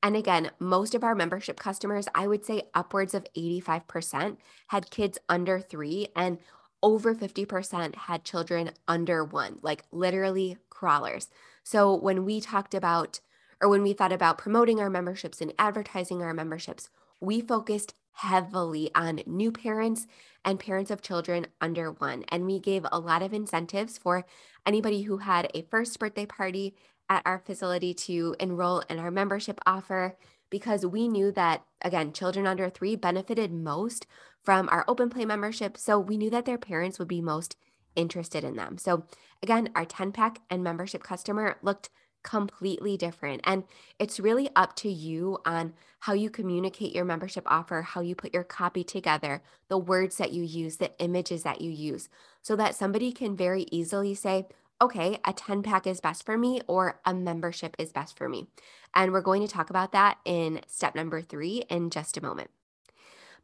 And 0.02 0.16
again, 0.16 0.50
most 0.58 0.94
of 0.94 1.04
our 1.04 1.14
membership 1.14 1.58
customers, 1.58 2.08
I 2.14 2.26
would 2.26 2.44
say 2.44 2.62
upwards 2.74 3.14
of 3.14 3.26
85%, 3.36 4.38
had 4.68 4.90
kids 4.90 5.18
under 5.28 5.60
three, 5.60 6.08
and 6.16 6.38
over 6.82 7.14
50% 7.14 7.94
had 7.94 8.24
children 8.24 8.70
under 8.88 9.24
one, 9.24 9.58
like 9.62 9.84
literally 9.92 10.56
crawlers. 10.70 11.28
So 11.62 11.94
when 11.94 12.24
we 12.24 12.40
talked 12.40 12.74
about, 12.74 13.20
or 13.60 13.68
when 13.68 13.82
we 13.82 13.92
thought 13.92 14.12
about 14.12 14.38
promoting 14.38 14.80
our 14.80 14.88
memberships 14.88 15.42
and 15.42 15.52
advertising 15.58 16.22
our 16.22 16.32
memberships, 16.32 16.88
we 17.20 17.42
focused 17.42 17.94
heavily 18.20 18.90
on 18.94 19.20
new 19.26 19.50
parents 19.50 20.06
and 20.44 20.60
parents 20.60 20.90
of 20.90 21.00
children 21.00 21.46
under 21.60 21.92
one. 21.92 22.24
And 22.28 22.44
we 22.44 22.58
gave 22.60 22.84
a 22.92 23.00
lot 23.00 23.22
of 23.22 23.32
incentives 23.32 23.96
for 23.98 24.26
anybody 24.66 25.02
who 25.02 25.18
had 25.18 25.50
a 25.54 25.66
first 25.70 25.98
birthday 25.98 26.26
party 26.26 26.74
at 27.08 27.22
our 27.24 27.38
facility 27.38 27.94
to 27.94 28.36
enroll 28.38 28.80
in 28.90 28.98
our 28.98 29.10
membership 29.10 29.58
offer. 29.66 30.16
because 30.50 30.84
we 30.84 31.06
knew 31.06 31.30
that, 31.30 31.62
again, 31.80 32.12
children 32.12 32.44
under 32.44 32.68
three 32.68 32.96
benefited 32.96 33.52
most 33.52 34.04
from 34.42 34.68
our 34.68 34.84
open 34.88 35.08
play 35.08 35.24
membership. 35.24 35.76
So 35.78 35.96
we 35.98 36.16
knew 36.16 36.28
that 36.30 36.44
their 36.44 36.58
parents 36.58 36.98
would 36.98 37.06
be 37.06 37.20
most 37.20 37.56
interested 37.94 38.42
in 38.42 38.56
them. 38.56 38.76
So 38.76 39.04
again, 39.44 39.70
our 39.76 39.84
10 39.84 40.10
pack 40.10 40.40
and 40.50 40.64
membership 40.64 41.04
customer 41.04 41.56
looked 41.62 41.88
completely 42.22 42.96
different. 42.96 43.40
And 43.44 43.64
it's 43.98 44.20
really 44.20 44.48
up 44.54 44.76
to 44.76 44.88
you 44.88 45.38
on 45.44 45.74
how 46.00 46.12
you 46.12 46.30
communicate 46.30 46.94
your 46.94 47.04
membership 47.04 47.44
offer, 47.46 47.82
how 47.82 48.00
you 48.00 48.14
put 48.14 48.34
your 48.34 48.44
copy 48.44 48.84
together, 48.84 49.42
the 49.68 49.78
words 49.78 50.16
that 50.16 50.32
you 50.32 50.42
use, 50.42 50.76
the 50.76 50.92
images 50.98 51.42
that 51.42 51.60
you 51.60 51.70
use, 51.70 52.08
so 52.42 52.56
that 52.56 52.74
somebody 52.74 53.12
can 53.12 53.36
very 53.36 53.66
easily 53.70 54.14
say, 54.14 54.46
okay, 54.82 55.18
a 55.24 55.32
10 55.32 55.62
pack 55.62 55.86
is 55.86 56.00
best 56.00 56.24
for 56.24 56.38
me 56.38 56.60
or 56.66 57.00
a 57.04 57.12
membership 57.12 57.76
is 57.78 57.92
best 57.92 58.16
for 58.16 58.28
me. 58.28 58.46
And 58.94 59.12
we're 59.12 59.20
going 59.20 59.42
to 59.42 59.52
talk 59.52 59.70
about 59.70 59.92
that 59.92 60.18
in 60.24 60.60
step 60.66 60.94
number 60.94 61.20
three 61.20 61.64
in 61.68 61.90
just 61.90 62.16
a 62.16 62.22
moment. 62.22 62.50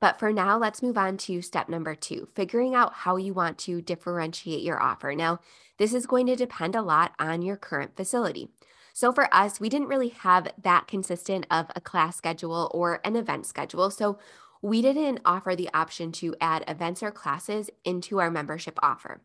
But 0.00 0.18
for 0.18 0.32
now, 0.32 0.58
let's 0.58 0.82
move 0.82 0.98
on 0.98 1.16
to 1.18 1.42
step 1.42 1.68
number 1.68 1.94
two 1.94 2.28
figuring 2.34 2.74
out 2.74 2.92
how 2.92 3.16
you 3.16 3.32
want 3.32 3.58
to 3.58 3.80
differentiate 3.80 4.62
your 4.62 4.80
offer. 4.80 5.14
Now, 5.14 5.40
this 5.78 5.94
is 5.94 6.06
going 6.06 6.26
to 6.26 6.36
depend 6.36 6.74
a 6.74 6.82
lot 6.82 7.12
on 7.18 7.42
your 7.42 7.56
current 7.56 7.96
facility. 7.96 8.48
So 8.92 9.12
for 9.12 9.32
us, 9.34 9.60
we 9.60 9.68
didn't 9.68 9.88
really 9.88 10.08
have 10.08 10.48
that 10.62 10.86
consistent 10.86 11.46
of 11.50 11.66
a 11.76 11.80
class 11.80 12.16
schedule 12.16 12.70
or 12.72 13.00
an 13.04 13.14
event 13.14 13.44
schedule. 13.44 13.90
So 13.90 14.18
we 14.62 14.80
didn't 14.80 15.20
offer 15.24 15.54
the 15.54 15.68
option 15.74 16.12
to 16.12 16.34
add 16.40 16.64
events 16.66 17.02
or 17.02 17.10
classes 17.10 17.68
into 17.84 18.18
our 18.20 18.30
membership 18.30 18.78
offer 18.82 19.20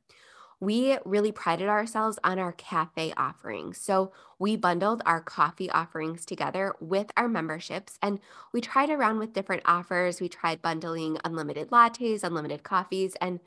we 0.62 0.96
really 1.04 1.32
prided 1.32 1.68
ourselves 1.68 2.20
on 2.24 2.38
our 2.38 2.52
cafe 2.54 3.12
offerings. 3.18 3.80
So 3.80 4.14
we 4.38 4.56
bundled 4.56 5.02
our 5.08 5.20
coffee 5.20 5.72
offerings 5.72 6.24
together 6.24 6.76
with 6.80 7.12
our 7.18 7.28
memberships 7.28 7.98
and 8.02 8.20
we 8.54 8.62
tried 8.62 8.92
around 8.92 9.18
with 9.18 9.34
different 9.34 9.64
offers. 9.66 10.22
We 10.22 10.30
tried 10.30 10.62
bundling 10.62 11.18
unlimited 11.26 11.72
lattes, 11.72 12.24
unlimited 12.24 12.62
coffees, 12.62 13.16
and 13.20 13.40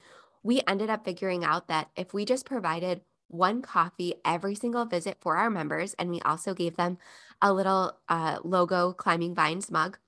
we 0.43 0.61
ended 0.67 0.91
up 0.91 1.05
figuring 1.05 1.45
out 1.45 1.69
that 1.69 1.89
if 1.97 2.13
we 2.13 2.25
just 2.25 2.45
provided 2.45 3.01
one 3.29 3.63
coffee 3.63 4.15
every 4.25 4.57
single 4.57 4.85
visit 4.85 5.17
for 5.21 5.37
our 5.37 5.51
members, 5.51 5.95
and 5.95 6.11
we 6.11 6.21
also 6.23 6.53
gave 6.53 6.77
them 6.77 6.99
a 7.41 7.53
little 7.53 7.97
uh, 8.09 8.39
logo 8.45 8.93
climbing 8.93 9.35
vines 9.35 9.71
mug. 9.71 9.99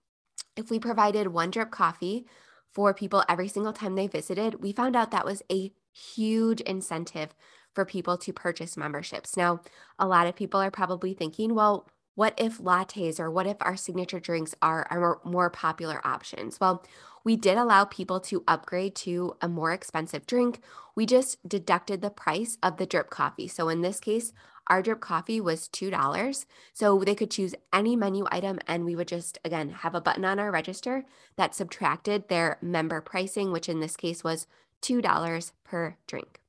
If 0.56 0.70
we 0.70 0.78
provided 0.78 1.28
one 1.28 1.50
drip 1.50 1.70
coffee 1.70 2.26
for 2.72 2.92
people 2.92 3.24
every 3.28 3.48
single 3.48 3.72
time 3.72 3.94
they 3.94 4.06
visited, 4.06 4.62
we 4.62 4.72
found 4.72 4.96
out 4.96 5.10
that 5.12 5.24
was 5.24 5.42
a 5.50 5.72
huge 6.14 6.60
incentive 6.62 7.34
for 7.74 7.84
people 7.84 8.16
to 8.18 8.32
purchase 8.32 8.76
memberships. 8.76 9.36
Now, 9.36 9.60
a 9.98 10.06
lot 10.06 10.26
of 10.26 10.36
people 10.36 10.60
are 10.60 10.70
probably 10.70 11.14
thinking, 11.14 11.54
well, 11.54 11.86
what 12.14 12.34
if 12.38 12.58
lattes 12.58 13.20
or 13.20 13.30
what 13.30 13.46
if 13.46 13.58
our 13.60 13.76
signature 13.76 14.18
drinks 14.18 14.54
are 14.62 14.86
our 14.90 15.20
more 15.24 15.50
popular 15.50 16.00
options? 16.06 16.58
Well, 16.58 16.82
we 17.24 17.36
did 17.36 17.58
allow 17.58 17.84
people 17.84 18.20
to 18.20 18.44
upgrade 18.48 18.94
to 18.96 19.36
a 19.42 19.48
more 19.48 19.72
expensive 19.72 20.26
drink. 20.26 20.60
We 20.94 21.04
just 21.04 21.46
deducted 21.46 22.00
the 22.00 22.10
price 22.10 22.56
of 22.62 22.78
the 22.78 22.86
drip 22.86 23.10
coffee. 23.10 23.48
So 23.48 23.68
in 23.68 23.82
this 23.82 24.00
case, 24.00 24.32
our 24.68 24.82
drip 24.82 25.00
coffee 25.00 25.40
was 25.40 25.68
$2. 25.68 26.46
So 26.72 26.98
they 27.04 27.14
could 27.14 27.30
choose 27.30 27.54
any 27.72 27.96
menu 27.96 28.24
item, 28.30 28.58
and 28.66 28.84
we 28.84 28.96
would 28.96 29.08
just, 29.08 29.38
again, 29.44 29.68
have 29.68 29.94
a 29.94 30.00
button 30.00 30.24
on 30.24 30.38
our 30.38 30.50
register 30.50 31.04
that 31.36 31.54
subtracted 31.54 32.28
their 32.28 32.58
member 32.62 33.00
pricing, 33.00 33.52
which 33.52 33.68
in 33.68 33.80
this 33.80 33.96
case 33.96 34.24
was 34.24 34.46
$2 34.82 35.52
per 35.64 35.96
drink. 36.06 36.40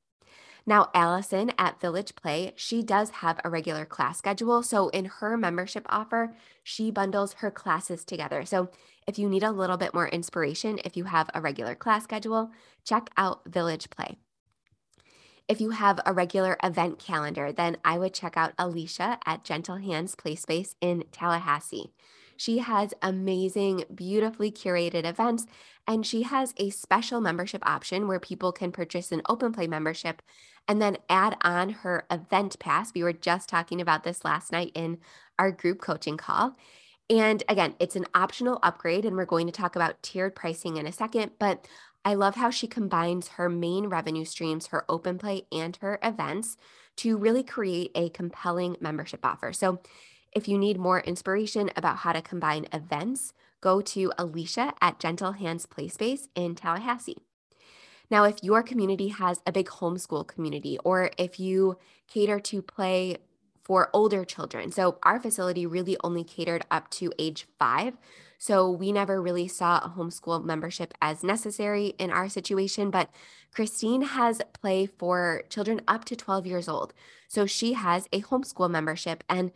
Now, 0.66 0.90
Allison 0.94 1.54
at 1.58 1.80
Village 1.80 2.14
Play, 2.16 2.52
she 2.58 2.84
does 2.84 3.10
have 3.10 3.40
a 3.44 3.50
regular 3.50 3.86
class 3.86 4.18
schedule. 4.18 4.62
So, 4.64 4.90
in 4.90 5.06
her 5.06 5.38
membership 5.38 5.86
offer, 5.88 6.36
she 6.62 6.92
bundles 6.92 7.34
her 7.36 7.50
classes 7.50 8.04
together. 8.04 8.44
So, 8.44 8.70
if 9.08 9.18
you 9.18 9.30
need 9.30 9.44
a 9.44 9.52
little 9.52 9.78
bit 9.78 9.94
more 9.94 10.10
inspiration, 10.10 10.80
if 10.84 10.98
you 10.98 11.06
have 11.06 11.30
a 11.34 11.40
regular 11.40 11.74
class 11.74 12.04
schedule, 12.04 12.52
check 12.84 13.10
out 13.16 13.50
Village 13.50 13.90
Play. 13.90 14.18
If 15.48 15.62
you 15.62 15.70
have 15.70 16.02
a 16.06 16.12
regular 16.12 16.58
event 16.62 17.00
calendar, 17.00 17.54
then 17.54 17.78
I 17.86 17.98
would 17.98 18.14
check 18.14 18.36
out 18.36 18.52
Alicia 18.58 19.20
at 19.26 19.46
Gentle 19.46 19.78
Hands 19.78 20.14
Play 20.16 20.36
Space 20.36 20.76
in 20.82 21.06
Tallahassee. 21.14 21.94
She 22.38 22.60
has 22.60 22.94
amazing, 23.01 23.84
beautifully 23.94 24.51
curated 24.51 25.06
events, 25.06 25.46
and 25.88 26.06
she 26.06 26.24
has 26.24 26.53
a 26.58 26.70
special 26.70 27.20
membership 27.20 27.67
option 27.67 28.08
where 28.08 28.20
people 28.20 28.51
can 28.51 28.72
purchase 28.72 29.12
an 29.12 29.22
open 29.27 29.51
play 29.51 29.67
membership 29.67 30.22
and 30.67 30.82
then 30.82 30.98
add 31.10 31.38
on 31.41 31.70
her 31.70 32.06
event 32.12 32.60
pass. 32.60 32.94
We 32.94 33.03
were 33.03 33.13
just 33.13 33.50
talking 33.50 33.82
about 33.82 34.03
this 34.03 34.24
last 34.24 34.51
night 34.51 34.72
in 34.75 35.00
our 35.39 35.51
group 35.51 35.82
coaching 35.82 36.17
call. 36.17 36.56
And 37.10 37.41
again, 37.48 37.75
it's 37.79 37.96
an 37.96 38.06
optional 38.13 38.60
upgrade, 38.62 39.06
and 39.06 39.15
we're 39.15 39.25
going 39.25 39.48
to 39.48 39.53
talk 39.53 39.75
about 39.75 40.03
tiered 40.03 40.36
pricing 40.36 40.77
in 40.77 40.86
a 40.86 40.91
second. 40.91 41.32
But 41.39 41.65
I 42.03 42.13
love 42.13 42.36
how 42.36 42.50
she 42.50 42.67
combines 42.67 43.29
her 43.29 43.50
main 43.50 43.88
revenue 43.88 44.25
streams, 44.25 44.67
her 44.67 44.86
open 44.89 45.17
play, 45.17 45.44
and 45.51 45.75
her 45.77 46.00
events 46.03 46.58
to 46.98 47.17
really 47.17 47.44
create 47.44 47.91
a 47.96 48.10
compelling 48.10 48.75
membership 48.82 49.25
offer. 49.25 49.53
So 49.53 49.79
if 50.38 50.48
you 50.48 50.56
need 50.56 50.77
more 50.77 51.00
inspiration 51.00 51.72
about 51.75 51.98
how 51.98 52.13
to 52.13 52.22
combine 52.22 52.67
events, 52.72 53.34
go 53.60 53.82
to 53.82 54.13
Alicia 54.20 54.72
at 54.79 55.00
Gentle 55.00 55.32
Hands 55.32 55.65
Play 55.65 55.88
Space 55.88 56.29
in 56.36 56.53
Tallahassee. 56.53 57.17
Now, 58.12 58.24
if 58.24 58.44
your 58.44 58.62
community 58.62 59.08
has 59.08 59.41
a 59.48 59.51
big 59.51 59.65
homeschool 59.65 60.27
community, 60.27 60.77
or 60.84 61.10
if 61.17 61.39
you 61.39 61.79
cater 62.08 62.39
to 62.39 62.62
play 62.62 63.17
for 63.63 63.89
older 63.94 64.24
children, 64.24 64.72
so 64.72 65.00
our 65.01 65.20
facility 65.20 65.65
really 65.65 65.98
only 66.03 66.24
catered 66.24 66.63
up 66.70 66.91
to 66.91 67.12
age 67.17 67.48
five. 67.58 67.98
So 68.38 68.70
we 68.70 68.91
never 68.91 69.20
really 69.20 69.48
saw 69.48 69.79
a 69.79 69.94
homeschool 69.98 70.46
membership 70.46 70.94
as 71.01 71.24
necessary 71.24 71.96
in 71.98 72.12
our 72.12 72.29
situation. 72.29 72.91
But 72.91 73.10
Christine 73.51 74.03
has 74.03 74.39
play 74.53 74.86
for 74.86 75.41
children 75.50 75.82
up 75.88 76.06
to 76.06 76.15
12 76.15 76.46
years 76.46 76.70
old. 76.70 76.94
So 77.27 77.48
she 77.48 77.74
has 77.74 78.08
a 78.13 78.22
homeschool 78.22 78.70
membership 78.70 79.24
and 79.27 79.51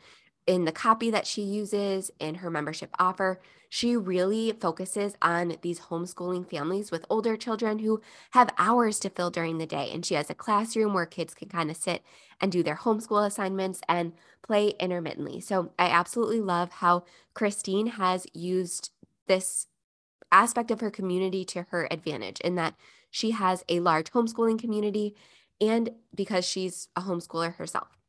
in 0.47 0.65
the 0.65 0.71
copy 0.71 1.11
that 1.11 1.27
she 1.27 1.41
uses 1.41 2.11
in 2.19 2.35
her 2.35 2.49
membership 2.49 2.89
offer, 2.99 3.39
she 3.69 3.95
really 3.95 4.51
focuses 4.51 5.15
on 5.21 5.55
these 5.61 5.81
homeschooling 5.81 6.49
families 6.49 6.91
with 6.91 7.05
older 7.09 7.37
children 7.37 7.79
who 7.79 8.01
have 8.31 8.53
hours 8.57 8.99
to 8.99 9.09
fill 9.09 9.29
during 9.29 9.59
the 9.59 9.65
day. 9.65 9.89
And 9.93 10.05
she 10.05 10.15
has 10.15 10.29
a 10.29 10.35
classroom 10.35 10.93
where 10.93 11.05
kids 11.05 11.33
can 11.33 11.47
kind 11.47 11.71
of 11.71 11.77
sit 11.77 12.03
and 12.41 12.51
do 12.51 12.63
their 12.63 12.75
homeschool 12.75 13.25
assignments 13.25 13.79
and 13.87 14.13
play 14.41 14.73
intermittently. 14.79 15.39
So 15.39 15.71
I 15.79 15.85
absolutely 15.85 16.41
love 16.41 16.71
how 16.71 17.05
Christine 17.33 17.87
has 17.87 18.27
used 18.33 18.91
this 19.27 19.67
aspect 20.31 20.71
of 20.71 20.81
her 20.81 20.91
community 20.91 21.45
to 21.45 21.63
her 21.69 21.87
advantage 21.89 22.41
in 22.41 22.55
that 22.55 22.75
she 23.09 23.31
has 23.31 23.63
a 23.69 23.79
large 23.79 24.11
homeschooling 24.11 24.59
community 24.59 25.15
and 25.61 25.91
because 26.13 26.45
she's 26.45 26.89
a 26.95 27.01
homeschooler 27.01 27.55
herself. 27.55 28.00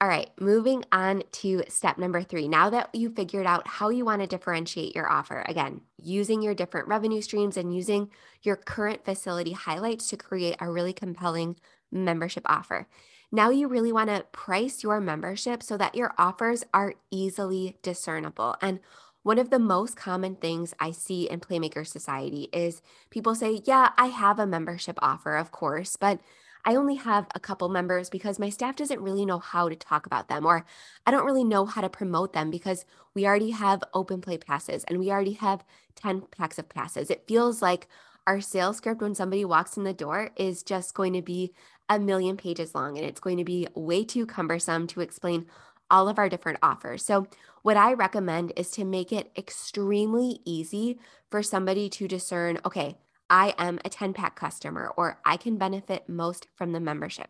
All 0.00 0.06
right, 0.06 0.30
moving 0.38 0.84
on 0.92 1.24
to 1.32 1.64
step 1.68 1.98
number 1.98 2.22
three. 2.22 2.46
Now 2.46 2.70
that 2.70 2.94
you 2.94 3.10
figured 3.10 3.46
out 3.46 3.66
how 3.66 3.88
you 3.88 4.04
want 4.04 4.22
to 4.22 4.28
differentiate 4.28 4.94
your 4.94 5.10
offer, 5.10 5.44
again, 5.48 5.80
using 6.00 6.40
your 6.40 6.54
different 6.54 6.86
revenue 6.86 7.20
streams 7.20 7.56
and 7.56 7.74
using 7.74 8.08
your 8.42 8.54
current 8.54 9.04
facility 9.04 9.52
highlights 9.52 10.08
to 10.10 10.16
create 10.16 10.54
a 10.60 10.70
really 10.70 10.92
compelling 10.92 11.56
membership 11.90 12.44
offer. 12.46 12.86
Now 13.32 13.50
you 13.50 13.66
really 13.66 13.92
want 13.92 14.08
to 14.08 14.24
price 14.30 14.84
your 14.84 15.00
membership 15.00 15.64
so 15.64 15.76
that 15.78 15.96
your 15.96 16.14
offers 16.16 16.62
are 16.72 16.94
easily 17.10 17.76
discernible. 17.82 18.54
And 18.62 18.78
one 19.24 19.38
of 19.38 19.50
the 19.50 19.58
most 19.58 19.96
common 19.96 20.36
things 20.36 20.74
I 20.78 20.92
see 20.92 21.28
in 21.28 21.40
Playmaker 21.40 21.84
Society 21.84 22.48
is 22.52 22.82
people 23.10 23.34
say, 23.34 23.62
Yeah, 23.64 23.90
I 23.98 24.06
have 24.06 24.38
a 24.38 24.46
membership 24.46 24.96
offer, 25.02 25.34
of 25.34 25.50
course, 25.50 25.96
but 25.96 26.20
I 26.68 26.74
only 26.74 26.96
have 26.96 27.26
a 27.34 27.40
couple 27.40 27.70
members 27.70 28.10
because 28.10 28.38
my 28.38 28.50
staff 28.50 28.76
doesn't 28.76 29.00
really 29.00 29.24
know 29.24 29.38
how 29.38 29.70
to 29.70 29.74
talk 29.74 30.04
about 30.04 30.28
them, 30.28 30.44
or 30.44 30.66
I 31.06 31.10
don't 31.10 31.24
really 31.24 31.42
know 31.42 31.64
how 31.64 31.80
to 31.80 31.88
promote 31.88 32.34
them 32.34 32.50
because 32.50 32.84
we 33.14 33.26
already 33.26 33.52
have 33.52 33.82
open 33.94 34.20
play 34.20 34.36
passes 34.36 34.84
and 34.84 34.98
we 34.98 35.10
already 35.10 35.32
have 35.32 35.64
10 35.94 36.24
packs 36.30 36.58
of 36.58 36.68
passes. 36.68 37.08
It 37.08 37.24
feels 37.26 37.62
like 37.62 37.88
our 38.26 38.42
sales 38.42 38.76
script 38.76 39.00
when 39.00 39.14
somebody 39.14 39.46
walks 39.46 39.78
in 39.78 39.84
the 39.84 39.94
door 39.94 40.28
is 40.36 40.62
just 40.62 40.92
going 40.92 41.14
to 41.14 41.22
be 41.22 41.54
a 41.88 41.98
million 41.98 42.36
pages 42.36 42.74
long 42.74 42.98
and 42.98 43.06
it's 43.06 43.18
going 43.18 43.38
to 43.38 43.44
be 43.44 43.66
way 43.74 44.04
too 44.04 44.26
cumbersome 44.26 44.86
to 44.88 45.00
explain 45.00 45.46
all 45.90 46.06
of 46.06 46.18
our 46.18 46.28
different 46.28 46.58
offers. 46.62 47.02
So, 47.02 47.28
what 47.62 47.78
I 47.78 47.94
recommend 47.94 48.52
is 48.56 48.70
to 48.72 48.84
make 48.84 49.10
it 49.10 49.32
extremely 49.38 50.40
easy 50.44 51.00
for 51.30 51.42
somebody 51.42 51.88
to 51.88 52.06
discern 52.06 52.58
okay, 52.66 52.98
I 53.30 53.54
am 53.58 53.78
a 53.84 53.88
10 53.88 54.14
pack 54.14 54.36
customer 54.36 54.92
or 54.96 55.20
I 55.24 55.36
can 55.36 55.58
benefit 55.58 56.08
most 56.08 56.48
from 56.54 56.72
the 56.72 56.80
membership. 56.80 57.28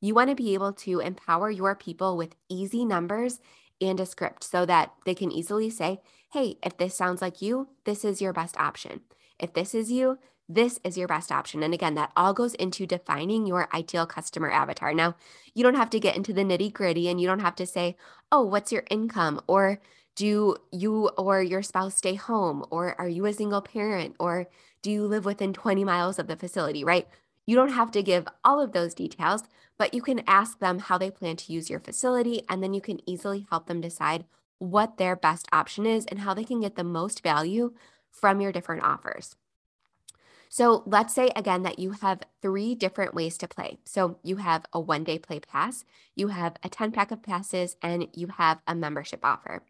You 0.00 0.14
want 0.14 0.30
to 0.30 0.36
be 0.36 0.54
able 0.54 0.72
to 0.72 1.00
empower 1.00 1.50
your 1.50 1.74
people 1.74 2.16
with 2.16 2.36
easy 2.48 2.84
numbers 2.84 3.40
and 3.80 4.00
a 4.00 4.06
script 4.06 4.44
so 4.44 4.64
that 4.66 4.92
they 5.04 5.14
can 5.14 5.32
easily 5.32 5.68
say, 5.70 6.00
hey, 6.32 6.56
if 6.62 6.76
this 6.78 6.96
sounds 6.96 7.20
like 7.20 7.42
you, 7.42 7.68
this 7.84 8.04
is 8.04 8.22
your 8.22 8.32
best 8.32 8.56
option. 8.58 9.00
If 9.38 9.52
this 9.52 9.74
is 9.74 9.90
you, 9.90 10.18
this 10.48 10.78
is 10.84 10.98
your 10.98 11.08
best 11.08 11.32
option. 11.32 11.62
And 11.62 11.72
again, 11.74 11.94
that 11.94 12.12
all 12.16 12.34
goes 12.34 12.54
into 12.54 12.86
defining 12.86 13.46
your 13.46 13.68
ideal 13.74 14.06
customer 14.06 14.50
avatar. 14.50 14.92
Now, 14.94 15.16
you 15.54 15.62
don't 15.62 15.76
have 15.76 15.90
to 15.90 16.00
get 16.00 16.16
into 16.16 16.32
the 16.32 16.42
nitty 16.44 16.72
gritty 16.72 17.08
and 17.08 17.20
you 17.20 17.26
don't 17.26 17.40
have 17.40 17.56
to 17.56 17.66
say, 17.66 17.96
oh, 18.30 18.42
what's 18.44 18.72
your 18.72 18.84
income? 18.90 19.40
Or 19.46 19.80
Do 20.16 20.56
you 20.70 21.08
or 21.18 21.42
your 21.42 21.62
spouse 21.62 21.96
stay 21.96 22.14
home? 22.14 22.64
Or 22.70 22.94
are 23.00 23.08
you 23.08 23.26
a 23.26 23.32
single 23.32 23.62
parent? 23.62 24.14
Or 24.20 24.46
do 24.84 24.90
you 24.90 25.06
live 25.06 25.24
within 25.24 25.54
20 25.54 25.82
miles 25.82 26.18
of 26.18 26.26
the 26.26 26.36
facility, 26.36 26.84
right? 26.84 27.08
You 27.46 27.56
don't 27.56 27.72
have 27.72 27.90
to 27.92 28.02
give 28.02 28.28
all 28.44 28.60
of 28.60 28.72
those 28.72 28.92
details, 28.92 29.42
but 29.78 29.94
you 29.94 30.02
can 30.02 30.22
ask 30.26 30.58
them 30.58 30.78
how 30.78 30.98
they 30.98 31.10
plan 31.10 31.36
to 31.36 31.52
use 31.52 31.70
your 31.70 31.80
facility, 31.80 32.42
and 32.50 32.62
then 32.62 32.74
you 32.74 32.82
can 32.82 33.00
easily 33.08 33.46
help 33.48 33.66
them 33.66 33.80
decide 33.80 34.26
what 34.58 34.98
their 34.98 35.16
best 35.16 35.48
option 35.52 35.86
is 35.86 36.04
and 36.04 36.20
how 36.20 36.34
they 36.34 36.44
can 36.44 36.60
get 36.60 36.76
the 36.76 36.84
most 36.84 37.22
value 37.22 37.72
from 38.10 38.42
your 38.42 38.52
different 38.52 38.82
offers. 38.82 39.36
So 40.50 40.82
let's 40.84 41.14
say 41.14 41.30
again 41.34 41.62
that 41.62 41.78
you 41.78 41.92
have 42.02 42.20
three 42.42 42.74
different 42.74 43.14
ways 43.14 43.38
to 43.38 43.48
play. 43.48 43.78
So 43.84 44.18
you 44.22 44.36
have 44.36 44.66
a 44.70 44.78
one 44.78 45.02
day 45.02 45.18
play 45.18 45.40
pass, 45.40 45.86
you 46.14 46.28
have 46.28 46.56
a 46.62 46.68
10 46.68 46.92
pack 46.92 47.10
of 47.10 47.22
passes, 47.22 47.76
and 47.80 48.06
you 48.12 48.26
have 48.36 48.60
a 48.66 48.74
membership 48.74 49.20
offer. 49.24 49.62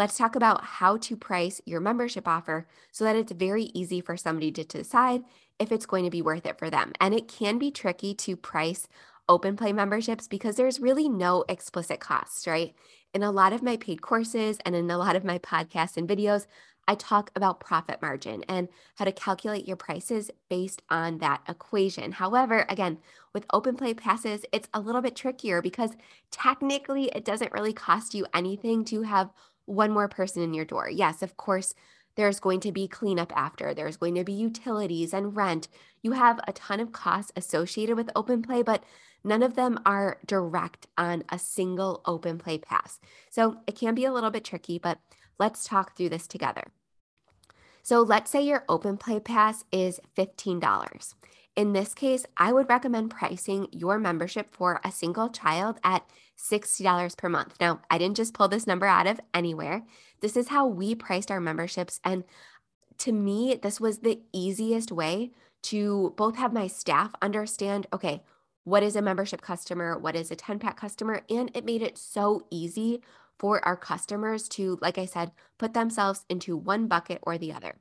Let's 0.00 0.16
talk 0.16 0.34
about 0.34 0.64
how 0.64 0.96
to 0.96 1.14
price 1.14 1.60
your 1.66 1.78
membership 1.78 2.26
offer 2.26 2.66
so 2.90 3.04
that 3.04 3.16
it's 3.16 3.32
very 3.32 3.64
easy 3.74 4.00
for 4.00 4.16
somebody 4.16 4.50
to 4.52 4.64
decide 4.64 5.24
if 5.58 5.70
it's 5.70 5.84
going 5.84 6.06
to 6.06 6.10
be 6.10 6.22
worth 6.22 6.46
it 6.46 6.58
for 6.58 6.70
them. 6.70 6.92
And 7.02 7.12
it 7.12 7.28
can 7.28 7.58
be 7.58 7.70
tricky 7.70 8.14
to 8.14 8.34
price 8.34 8.88
open 9.28 9.58
play 9.58 9.74
memberships 9.74 10.26
because 10.26 10.56
there's 10.56 10.80
really 10.80 11.06
no 11.06 11.44
explicit 11.50 12.00
costs, 12.00 12.46
right? 12.46 12.74
In 13.12 13.22
a 13.22 13.30
lot 13.30 13.52
of 13.52 13.62
my 13.62 13.76
paid 13.76 14.00
courses 14.00 14.56
and 14.64 14.74
in 14.74 14.90
a 14.90 14.96
lot 14.96 15.16
of 15.16 15.24
my 15.24 15.36
podcasts 15.36 15.98
and 15.98 16.08
videos, 16.08 16.46
I 16.88 16.94
talk 16.94 17.30
about 17.36 17.60
profit 17.60 18.00
margin 18.00 18.42
and 18.48 18.68
how 18.96 19.04
to 19.04 19.12
calculate 19.12 19.68
your 19.68 19.76
prices 19.76 20.30
based 20.48 20.80
on 20.88 21.18
that 21.18 21.42
equation. 21.46 22.12
However, 22.12 22.64
again, 22.70 23.00
with 23.34 23.44
open 23.52 23.76
play 23.76 23.92
passes, 23.92 24.46
it's 24.50 24.68
a 24.72 24.80
little 24.80 25.02
bit 25.02 25.14
trickier 25.14 25.60
because 25.60 25.90
technically 26.30 27.10
it 27.14 27.26
doesn't 27.26 27.52
really 27.52 27.74
cost 27.74 28.14
you 28.14 28.26
anything 28.32 28.82
to 28.86 29.02
have 29.02 29.28
one 29.70 29.90
more 29.90 30.08
person 30.08 30.42
in 30.42 30.52
your 30.52 30.64
door. 30.64 30.90
Yes, 30.90 31.22
of 31.22 31.36
course, 31.36 31.74
there's 32.16 32.40
going 32.40 32.60
to 32.60 32.72
be 32.72 32.88
cleanup 32.88 33.32
after, 33.36 33.72
there's 33.72 33.96
going 33.96 34.16
to 34.16 34.24
be 34.24 34.32
utilities 34.32 35.14
and 35.14 35.36
rent. 35.36 35.68
You 36.02 36.12
have 36.12 36.40
a 36.46 36.52
ton 36.52 36.80
of 36.80 36.92
costs 36.92 37.32
associated 37.36 37.96
with 37.96 38.10
open 38.16 38.42
play, 38.42 38.62
but 38.62 38.82
none 39.22 39.42
of 39.42 39.54
them 39.54 39.78
are 39.86 40.18
direct 40.26 40.88
on 40.98 41.22
a 41.28 41.38
single 41.38 42.02
open 42.04 42.38
play 42.38 42.58
pass. 42.58 42.98
So 43.30 43.58
it 43.66 43.76
can 43.76 43.94
be 43.94 44.04
a 44.04 44.12
little 44.12 44.30
bit 44.30 44.44
tricky, 44.44 44.78
but 44.78 44.98
let's 45.38 45.64
talk 45.64 45.96
through 45.96 46.08
this 46.08 46.26
together. 46.26 46.64
So 47.82 48.02
let's 48.02 48.30
say 48.30 48.42
your 48.42 48.64
open 48.68 48.96
play 48.96 49.20
pass 49.20 49.64
is 49.72 50.00
$15. 50.16 51.14
In 51.60 51.74
this 51.74 51.92
case, 51.92 52.24
I 52.38 52.54
would 52.54 52.70
recommend 52.70 53.10
pricing 53.10 53.68
your 53.70 53.98
membership 53.98 54.50
for 54.50 54.80
a 54.82 54.90
single 54.90 55.28
child 55.28 55.78
at 55.84 56.08
$60 56.38 57.18
per 57.18 57.28
month. 57.28 57.56
Now, 57.60 57.82
I 57.90 57.98
didn't 57.98 58.16
just 58.16 58.32
pull 58.32 58.48
this 58.48 58.66
number 58.66 58.86
out 58.86 59.06
of 59.06 59.20
anywhere. 59.34 59.82
This 60.22 60.38
is 60.38 60.48
how 60.48 60.66
we 60.66 60.94
priced 60.94 61.30
our 61.30 61.38
memberships. 61.38 62.00
And 62.02 62.24
to 62.96 63.12
me, 63.12 63.60
this 63.62 63.78
was 63.78 63.98
the 63.98 64.22
easiest 64.32 64.90
way 64.90 65.32
to 65.64 66.14
both 66.16 66.36
have 66.36 66.54
my 66.54 66.66
staff 66.66 67.12
understand 67.20 67.86
okay, 67.92 68.22
what 68.64 68.82
is 68.82 68.96
a 68.96 69.02
membership 69.02 69.42
customer? 69.42 69.98
What 69.98 70.16
is 70.16 70.30
a 70.30 70.36
10 70.36 70.60
pack 70.60 70.78
customer? 70.78 71.20
And 71.28 71.50
it 71.52 71.66
made 71.66 71.82
it 71.82 71.98
so 71.98 72.46
easy 72.50 73.02
for 73.38 73.62
our 73.66 73.76
customers 73.76 74.48
to, 74.56 74.78
like 74.80 74.96
I 74.96 75.04
said, 75.04 75.32
put 75.58 75.74
themselves 75.74 76.24
into 76.30 76.56
one 76.56 76.86
bucket 76.86 77.18
or 77.20 77.36
the 77.36 77.52
other. 77.52 77.76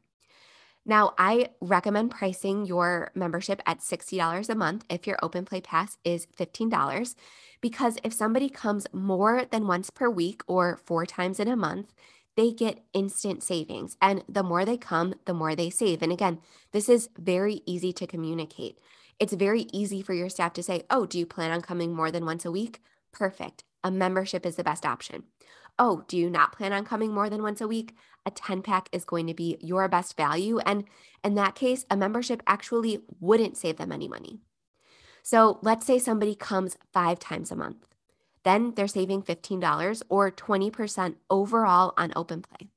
Now, 0.90 1.14
I 1.20 1.50
recommend 1.62 2.10
pricing 2.10 2.66
your 2.66 3.12
membership 3.14 3.62
at 3.68 3.78
$60 3.78 4.50
a 4.50 4.56
month 4.56 4.86
if 4.90 5.06
your 5.06 5.20
open 5.22 5.46
play 5.46 5.62
pass 5.62 6.00
is 6.04 6.26
$15 6.36 7.14
because 7.62 8.00
if 8.04 8.12
somebody 8.12 8.50
comes 8.50 8.88
more 8.92 9.46
than 9.52 9.68
once 9.68 9.92
per 9.92 10.10
week 10.10 10.42
or 10.48 10.80
four 10.88 11.06
times 11.06 11.40
in 11.40 11.48
a 11.48 11.56
month, 11.56 11.94
they 12.36 12.52
get 12.52 12.84
instant 12.92 13.44
savings. 13.44 13.98
And 14.02 14.24
the 14.28 14.42
more 14.42 14.66
they 14.66 14.78
come, 14.78 15.14
the 15.26 15.34
more 15.36 15.56
they 15.56 15.70
save. 15.70 16.02
And 16.02 16.12
again, 16.12 16.40
this 16.72 16.90
is 16.90 17.10
very 17.16 17.62
easy 17.68 17.94
to 17.94 18.08
communicate. 18.08 18.80
It's 19.20 19.34
very 19.34 19.68
easy 19.72 20.02
for 20.02 20.16
your 20.16 20.30
staff 20.30 20.54
to 20.54 20.64
say, 20.64 20.88
Oh, 20.90 21.06
do 21.06 21.20
you 21.20 21.28
plan 21.28 21.52
on 21.52 21.62
coming 21.62 21.94
more 21.94 22.10
than 22.10 22.26
once 22.26 22.46
a 22.46 22.52
week? 22.52 22.82
Perfect. 23.12 23.64
A 23.84 23.92
membership 23.92 24.44
is 24.44 24.56
the 24.56 24.64
best 24.64 24.88
option. 24.88 25.26
Oh, 25.80 26.04
do 26.10 26.18
you 26.18 26.30
not 26.30 26.52
plan 26.52 26.74
on 26.74 26.84
coming 26.84 27.14
more 27.14 27.30
than 27.30 27.42
once 27.42 27.62
a 27.62 27.68
week? 27.68 27.96
A 28.26 28.32
10 28.32 28.62
pack 28.62 28.90
is 28.92 29.06
going 29.06 29.28
to 29.28 29.34
be 29.34 29.58
your 29.62 29.88
best 29.88 30.18
value. 30.18 30.60
And 30.60 30.84
in 31.24 31.36
that 31.36 31.56
case, 31.56 31.86
a 31.90 31.96
membership 31.96 32.44
actually 32.46 33.00
wouldn't 33.22 33.56
save 33.56 33.78
them 33.78 33.94
any 33.94 34.10
money. 34.10 34.40
So 35.24 35.58
let's 35.62 35.86
say 35.86 35.98
somebody 35.98 36.36
comes 36.36 36.78
five 36.92 37.18
times 37.18 37.50
a 37.50 37.56
month. 37.56 37.88
Then 38.44 38.74
they're 38.76 38.88
saving 38.88 39.24
$15 39.24 40.02
or 40.10 40.32
20% 40.32 41.16
overall 41.30 41.94
on 41.98 42.12
open 42.16 42.42
play. 42.42 42.70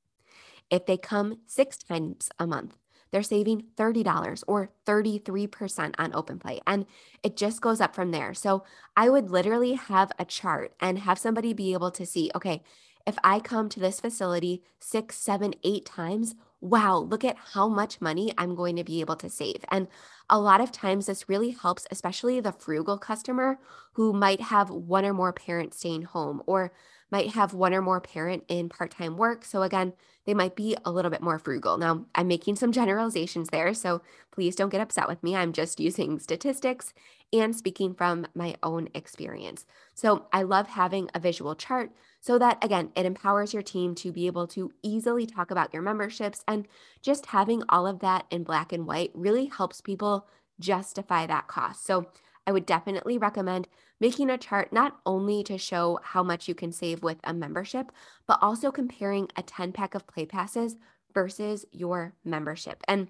If 0.69 0.85
they 0.85 0.97
come 0.97 1.39
six 1.45 1.77
times 1.77 2.29
a 2.39 2.47
month, 2.47 2.77
they're 3.11 3.21
saving 3.21 3.65
$30 3.77 4.43
or 4.47 4.71
33% 4.87 5.93
on 5.99 6.15
open 6.15 6.39
play. 6.39 6.59
And 6.65 6.87
it 7.21 7.37
just 7.37 7.61
goes 7.61 7.79
up 7.79 7.93
from 7.93 8.11
there. 8.11 8.33
So 8.33 8.63
I 8.97 9.07
would 9.09 9.29
literally 9.29 9.73
have 9.73 10.11
a 10.17 10.25
chart 10.25 10.73
and 10.79 10.97
have 10.99 11.19
somebody 11.19 11.53
be 11.53 11.73
able 11.73 11.91
to 11.91 12.05
see 12.07 12.31
okay, 12.33 12.63
if 13.05 13.17
I 13.23 13.39
come 13.39 13.69
to 13.69 13.79
this 13.79 13.99
facility 13.99 14.63
six, 14.79 15.17
seven, 15.17 15.53
eight 15.63 15.85
times, 15.85 16.35
wow, 16.61 16.97
look 16.97 17.25
at 17.25 17.35
how 17.53 17.67
much 17.67 17.99
money 17.99 18.33
I'm 18.37 18.55
going 18.55 18.77
to 18.77 18.83
be 18.83 19.01
able 19.01 19.17
to 19.17 19.29
save. 19.29 19.65
And 19.69 19.87
a 20.29 20.39
lot 20.39 20.61
of 20.61 20.71
times, 20.71 21.05
this 21.05 21.27
really 21.27 21.51
helps, 21.51 21.85
especially 21.91 22.39
the 22.39 22.53
frugal 22.53 22.97
customer 22.97 23.59
who 23.93 24.13
might 24.13 24.39
have 24.41 24.69
one 24.69 25.05
or 25.05 25.13
more 25.13 25.33
parents 25.33 25.77
staying 25.77 26.03
home 26.03 26.41
or 26.45 26.71
might 27.13 27.29
have 27.29 27.53
one 27.53 27.75
or 27.75 27.81
more 27.81 28.01
parent 28.01 28.43
in 28.47 28.67
part 28.67 28.89
time 28.89 29.17
work. 29.17 29.45
So, 29.45 29.61
again, 29.61 29.93
they 30.25 30.33
might 30.33 30.55
be 30.55 30.75
a 30.83 30.91
little 30.91 31.11
bit 31.11 31.21
more 31.21 31.37
frugal. 31.37 31.77
Now, 31.77 32.05
I'm 32.15 32.27
making 32.27 32.55
some 32.55 32.71
generalizations 32.71 33.49
there, 33.49 33.71
so 33.75 34.01
please 34.31 34.55
don't 34.55 34.71
get 34.71 34.81
upset 34.81 35.07
with 35.07 35.21
me. 35.21 35.35
I'm 35.35 35.53
just 35.53 35.79
using 35.79 36.17
statistics 36.17 36.91
and 37.31 37.55
speaking 37.55 37.93
from 37.93 38.25
my 38.33 38.55
own 38.63 38.89
experience. 38.95 39.67
So, 39.93 40.25
I 40.33 40.41
love 40.41 40.69
having 40.69 41.07
a 41.13 41.19
visual 41.19 41.53
chart 41.53 41.91
so 42.19 42.39
that, 42.39 42.57
again, 42.63 42.91
it 42.95 43.05
empowers 43.05 43.53
your 43.53 43.61
team 43.61 43.93
to 43.95 44.11
be 44.11 44.25
able 44.25 44.47
to 44.47 44.71
easily 44.81 45.27
talk 45.27 45.51
about 45.51 45.71
your 45.71 45.83
memberships. 45.83 46.43
And 46.47 46.67
just 47.03 47.27
having 47.27 47.61
all 47.69 47.85
of 47.85 47.99
that 47.99 48.25
in 48.31 48.43
black 48.43 48.73
and 48.73 48.87
white 48.87 49.11
really 49.13 49.45
helps 49.45 49.81
people 49.81 50.25
justify 50.59 51.27
that 51.27 51.47
cost. 51.47 51.85
So, 51.85 52.07
I 52.47 52.51
would 52.51 52.65
definitely 52.65 53.19
recommend 53.19 53.67
making 54.03 54.29
a 54.29 54.37
chart 54.37 54.73
not 54.73 54.99
only 55.05 55.41
to 55.45 55.57
show 55.57 55.97
how 56.03 56.21
much 56.21 56.49
you 56.49 56.53
can 56.53 56.73
save 56.73 57.01
with 57.03 57.15
a 57.23 57.33
membership, 57.33 57.89
but 58.27 58.37
also 58.41 58.69
comparing 58.69 59.29
a 59.37 59.41
10 59.41 59.71
pack 59.71 59.95
of 59.95 60.05
play 60.05 60.25
passes 60.25 60.75
versus 61.13 61.65
your 61.71 62.13
membership. 62.25 62.83
And 62.85 63.07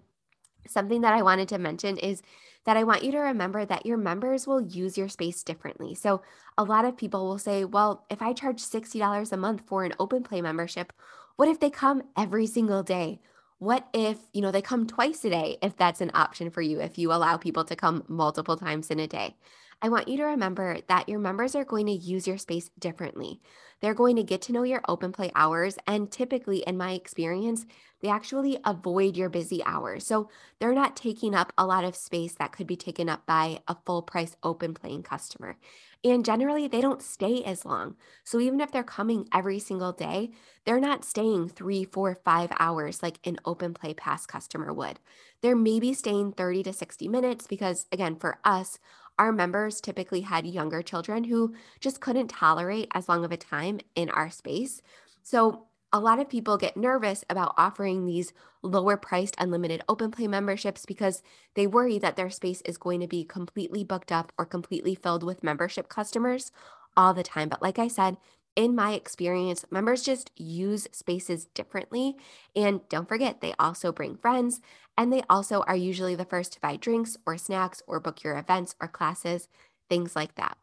something 0.68 1.02
that 1.02 1.14
I 1.14 1.24
wanted 1.24 1.50
to 1.50 1.58
mention 1.58 1.98
is 1.98 2.22
that 2.66 2.78
I 2.78 2.84
want 2.84 3.04
you 3.04 3.12
to 3.14 3.18
remember 3.18 3.66
that 3.66 3.88
your 3.88 3.98
members 3.98 4.46
will 4.46 4.62
use 4.62 4.96
your 4.96 5.10
space 5.10 5.42
differently. 5.42 5.96
So, 5.96 6.22
a 6.60 6.64
lot 6.64 6.86
of 6.86 6.96
people 6.96 7.26
will 7.26 7.40
say, 7.40 7.66
well, 7.66 8.06
if 8.12 8.22
I 8.22 8.34
charge 8.34 8.62
$60 8.62 9.32
a 9.32 9.38
month 9.38 9.64
for 9.66 9.84
an 9.84 9.96
open 9.98 10.22
play 10.22 10.44
membership, 10.44 10.94
what 11.38 11.50
if 11.50 11.60
they 11.60 11.72
come 11.72 12.04
every 12.16 12.46
single 12.46 12.84
day? 12.84 13.20
What 13.58 13.88
if, 13.94 14.20
you 14.32 14.42
know, 14.42 14.52
they 14.52 14.62
come 14.62 14.86
twice 14.86 15.26
a 15.26 15.32
day 15.32 15.58
if 15.64 15.76
that's 15.76 16.02
an 16.02 16.12
option 16.14 16.52
for 16.52 16.62
you 16.62 16.80
if 16.80 17.00
you 17.00 17.12
allow 17.12 17.38
people 17.38 17.64
to 17.66 17.76
come 17.76 18.04
multiple 18.08 18.58
times 18.58 18.92
in 18.92 19.00
a 19.00 19.08
day? 19.08 19.38
I 19.84 19.90
want 19.90 20.08
you 20.08 20.16
to 20.16 20.24
remember 20.24 20.78
that 20.88 21.10
your 21.10 21.20
members 21.20 21.56
are 21.56 21.66
going 21.66 21.88
to 21.88 21.92
use 21.92 22.26
your 22.26 22.38
space 22.38 22.70
differently. 22.80 23.42
They're 23.82 23.94
going 23.94 24.16
to 24.16 24.24
get 24.24 24.42
to 24.44 24.54
know 24.54 24.64
your 24.64 24.82
open 24.88 25.12
play 25.12 25.30
hours. 25.36 25.78
And 25.86 26.10
typically, 26.10 26.60
in 26.60 26.78
my 26.78 26.94
experience, 26.94 27.66
they 28.02 28.08
actually 28.08 28.58
avoid 28.64 29.18
your 29.18 29.28
busy 29.28 29.62
hours. 29.66 30.06
So 30.06 30.30
they're 30.60 30.74
not 30.74 30.96
taking 30.96 31.36
up 31.36 31.52
a 31.58 31.66
lot 31.66 31.84
of 31.84 31.98
space 31.98 32.34
that 32.36 32.54
could 32.54 32.66
be 32.66 32.78
taken 32.78 33.10
up 33.10 33.26
by 33.26 33.60
a 33.68 33.76
full 33.86 34.02
price 34.02 34.38
open 34.42 34.74
playing 34.74 35.04
customer. 35.04 35.58
And 36.02 36.24
generally, 36.24 36.70
they 36.70 36.80
don't 36.80 37.02
stay 37.02 37.44
as 37.44 37.66
long. 37.66 37.96
So 38.24 38.40
even 38.40 38.62
if 38.62 38.72
they're 38.72 38.84
coming 38.84 39.28
every 39.34 39.60
single 39.60 39.92
day, 39.92 40.32
they're 40.66 40.80
not 40.80 41.04
staying 41.04 41.50
three, 41.50 41.84
four, 41.84 42.16
five 42.24 42.52
hours 42.58 43.04
like 43.04 43.20
an 43.26 43.38
open 43.46 43.74
play 43.74 43.94
pass 43.94 44.26
customer 44.26 44.74
would. 44.74 45.00
They're 45.42 45.56
maybe 45.56 45.94
staying 45.94 46.34
30 46.34 46.64
to 46.64 46.74
60 46.74 47.08
minutes 47.10 47.48
because, 47.48 47.86
again, 47.92 48.16
for 48.16 48.40
us, 48.46 48.80
our 49.20 49.32
members 49.32 49.80
typically 49.82 50.22
had 50.22 50.46
younger 50.46 50.82
children 50.82 51.26
who 51.26 51.54
just 51.80 52.02
couldn't 52.02 52.28
tolerate 52.30 52.88
as 52.94 53.08
long 53.08 53.24
of 53.24 53.32
a 53.32 53.38
time 53.38 53.80
in 53.96 54.10
our 54.10 54.30
space. 54.30 54.82
So 55.22 55.68
a 55.92 56.00
lot 56.00 56.20
of 56.20 56.28
people 56.28 56.58
get 56.58 56.76
nervous 56.76 57.24
about 57.30 57.54
offering 57.56 58.06
these 58.06 58.34
lower 58.64 58.98
priced 58.98 59.36
unlimited 59.38 59.84
open 59.88 60.10
play 60.10 60.28
memberships 60.28 60.86
because 60.86 61.22
they 61.54 61.68
worry 61.68 62.00
that 62.00 62.16
their 62.16 62.32
space 62.32 62.62
is 62.62 62.78
going 62.78 63.00
to 63.02 63.08
be 63.08 63.24
completely 63.24 63.84
booked 63.84 64.12
up 64.12 64.32
or 64.38 64.46
completely 64.46 64.96
filled 64.96 65.24
with 65.24 65.44
membership 65.44 65.90
customers 65.90 66.52
all 66.98 67.14
the 67.14 67.24
time. 67.24 67.50
But 67.50 67.62
like 67.62 67.78
I 67.78 67.88
said, 67.88 68.18
in 68.56 68.76
my 68.76 68.94
experience, 68.94 69.66
members 69.72 70.04
just 70.04 70.32
use 70.36 70.88
spaces 70.92 71.46
differently. 71.46 72.16
And 72.56 72.88
don't 72.90 73.08
forget, 73.08 73.42
they 73.42 73.54
also 73.58 73.92
bring 73.92 74.18
friends 74.18 74.62
and 74.98 75.12
they 75.12 75.24
also 75.30 75.62
are 75.62 75.76
usually 75.76 76.16
the 76.16 76.26
first 76.26 76.54
to 76.54 76.62
buy 76.62 76.76
drinks 76.76 77.18
or 77.26 77.38
snacks 77.38 77.82
or 77.88 78.00
book 78.00 78.24
your 78.24 78.38
events 78.38 78.76
or 78.80 78.88
classes, 78.88 79.48
things 79.90 80.16
like 80.16 80.36
that. 80.36 80.58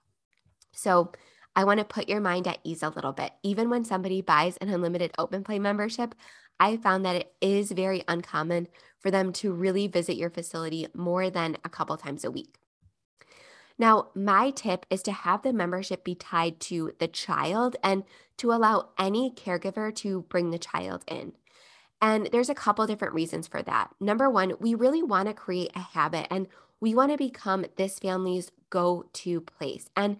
So, 0.73 1.13
I 1.57 1.65
want 1.65 1.79
to 1.79 1.85
put 1.85 2.09
your 2.09 2.21
mind 2.21 2.47
at 2.47 2.61
ease 2.63 2.83
a 2.83 2.91
little 2.91 3.13
bit. 3.13 3.33
Even 3.43 3.71
when 3.71 3.85
somebody 3.85 4.21
buys 4.23 4.57
an 4.59 4.69
unlimited 4.69 5.11
open 5.19 5.43
play 5.43 5.59
membership, 5.59 6.15
I 6.61 6.77
found 6.77 7.05
that 7.05 7.17
it 7.17 7.35
is 7.41 7.73
very 7.73 8.05
uncommon 8.07 8.69
for 9.01 9.11
them 9.11 9.33
to 9.35 9.53
really 9.53 9.89
visit 9.89 10.17
your 10.17 10.31
facility 10.31 10.87
more 10.95 11.29
than 11.29 11.57
a 11.65 11.69
couple 11.69 11.97
times 11.97 12.23
a 12.23 12.31
week. 12.31 12.61
Now, 13.81 14.09
my 14.15 14.51
tip 14.51 14.85
is 14.91 15.03
to 15.05 15.13
have 15.13 15.41
the 15.41 15.55
membership 15.55 16.05
be 16.05 16.15
tied 16.15 16.61
to 16.61 16.93
the 16.99 17.09
child 17.09 17.77
and 17.83 18.05
to 18.37 18.53
allow 18.53 18.91
any 18.99 19.31
caregiver 19.31 19.95
to 19.97 20.27
bring 20.29 20.51
the 20.51 20.59
child 20.59 21.03
in. 21.09 21.33
And 22.03 22.29
there's 22.31 22.51
a 22.51 22.55
couple 22.55 22.87
different 22.87 23.15
reasons 23.15 23.49
for 23.49 23.63
that. 23.63 23.89
Number 23.99 24.29
one, 24.29 24.53
we 24.61 24.75
really 24.75 25.03
want 25.03 25.29
to 25.29 25.35
create 25.35 25.71
a 25.75 25.81
habit 25.81 26.27
and 26.31 26.47
we 26.79 26.95
want 26.95 27.11
to 27.13 27.17
become 27.17 27.65
this 27.77 27.99
family's 27.99 28.51
go 28.69 29.07
to 29.15 29.41
place. 29.41 29.89
And 29.97 30.19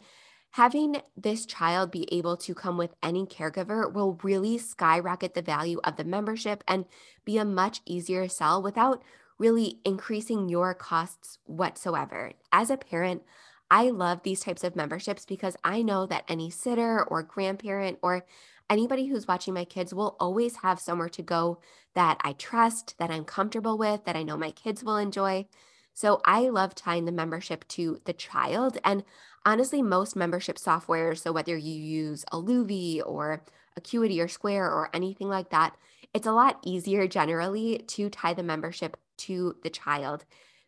having 0.53 1.03
this 1.15 1.45
child 1.45 1.91
be 1.91 2.09
able 2.11 2.39
to 2.39 2.55
come 2.55 2.79
with 2.79 2.95
any 3.03 3.27
caregiver 3.27 3.93
will 3.93 4.19
really 4.23 4.57
skyrocket 4.57 5.35
the 5.35 5.43
value 5.43 5.81
of 5.85 5.97
the 5.97 6.05
membership 6.05 6.65
and 6.67 6.87
be 7.27 7.37
a 7.37 7.45
much 7.45 7.83
easier 7.85 8.27
sell 8.27 8.63
without 8.63 9.03
really 9.39 9.81
increasing 9.85 10.49
your 10.49 10.73
costs 10.73 11.39
whatsoever. 11.45 12.33
As 12.53 12.71
a 12.71 12.79
parent, 12.79 13.23
I 13.71 13.91
love 13.91 14.23
these 14.23 14.41
types 14.41 14.65
of 14.65 14.75
memberships 14.75 15.25
because 15.25 15.57
I 15.63 15.83
know 15.83 16.07
that 16.07 16.25
any 16.29 16.51
sitter 16.51 17.05
or 17.05 17.23
grandparent 17.23 17.99
or 18.03 18.25
anybody 18.69 19.07
who's 19.07 19.29
watching 19.29 19.55
my 19.55 19.65
kids 19.65 19.95
will 19.95 20.17
always 20.19 20.57
have 20.57 20.81
somewhere 20.81 21.09
to 21.11 21.23
go 21.23 21.61
that 21.95 22.19
I 22.23 22.33
trust, 22.33 22.97
that 22.99 23.11
I'm 23.11 23.25
comfortable 23.25 23.79
with, 23.79 24.05
that 24.05 24.17
I 24.17 24.23
know 24.23 24.37
my 24.37 24.51
kids 24.51 24.83
will 24.83 24.97
enjoy. 24.97 25.47
So 25.95 26.21
I 26.25 26.49
love 26.49 26.75
tying 26.75 27.05
the 27.05 27.13
membership 27.13 27.67
to 27.69 28.01
the 28.05 28.13
child. 28.13 28.79
And 28.85 29.05
honestly, 29.45 29.83
most 29.83 30.17
membership 30.17 30.59
software, 30.59 31.15
so 31.15 31.33
whether 31.33 31.57
you 31.57 31.75
use 31.75 32.25
Aluvii 32.33 33.03
or 33.05 33.45
Acuity 33.77 34.21
or 34.21 34.29
Square 34.29 34.67
or 34.67 34.91
anything 34.95 35.29
like 35.29 35.51
that, 35.51 35.77
it's 36.15 36.27
a 36.27 36.33
lot 36.33 36.59
easier 36.65 37.07
generally 37.07 37.79
to 37.89 38.09
tie 38.09 38.35
the 38.35 38.43
membership 38.43 38.97
to 39.19 39.57
the 39.63 39.71
child. 39.71 40.25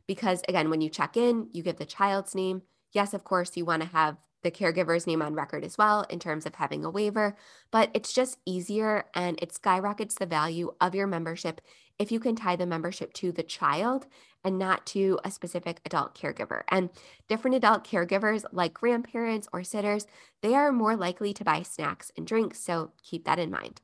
Because 0.06 0.42
again, 0.48 0.70
when 0.70 0.80
you 0.80 0.88
check 0.88 1.16
in, 1.16 1.48
you 1.52 1.62
give 1.62 1.76
the 1.76 1.86
child's 1.86 2.34
name, 2.34 2.62
Yes, 2.92 3.14
of 3.14 3.24
course, 3.24 3.56
you 3.56 3.64
want 3.64 3.82
to 3.82 3.88
have 3.88 4.16
the 4.42 4.50
caregiver's 4.50 5.06
name 5.06 5.22
on 5.22 5.34
record 5.34 5.64
as 5.64 5.78
well 5.78 6.02
in 6.10 6.18
terms 6.18 6.46
of 6.46 6.56
having 6.56 6.84
a 6.84 6.90
waiver, 6.90 7.36
but 7.70 7.90
it's 7.94 8.12
just 8.12 8.38
easier 8.44 9.04
and 9.14 9.38
it 9.40 9.52
skyrockets 9.52 10.16
the 10.16 10.26
value 10.26 10.72
of 10.80 10.94
your 10.94 11.06
membership 11.06 11.60
if 11.98 12.10
you 12.10 12.18
can 12.18 12.34
tie 12.34 12.56
the 12.56 12.66
membership 12.66 13.12
to 13.12 13.30
the 13.30 13.44
child 13.44 14.06
and 14.42 14.58
not 14.58 14.84
to 14.86 15.20
a 15.24 15.30
specific 15.30 15.80
adult 15.84 16.18
caregiver. 16.18 16.62
And 16.68 16.90
different 17.28 17.56
adult 17.56 17.84
caregivers, 17.84 18.44
like 18.50 18.74
grandparents 18.74 19.46
or 19.52 19.62
sitters, 19.62 20.06
they 20.40 20.54
are 20.54 20.72
more 20.72 20.96
likely 20.96 21.32
to 21.34 21.44
buy 21.44 21.62
snacks 21.62 22.10
and 22.16 22.26
drinks. 22.26 22.58
So 22.58 22.90
keep 23.02 23.24
that 23.24 23.38
in 23.38 23.50
mind. 23.50 23.80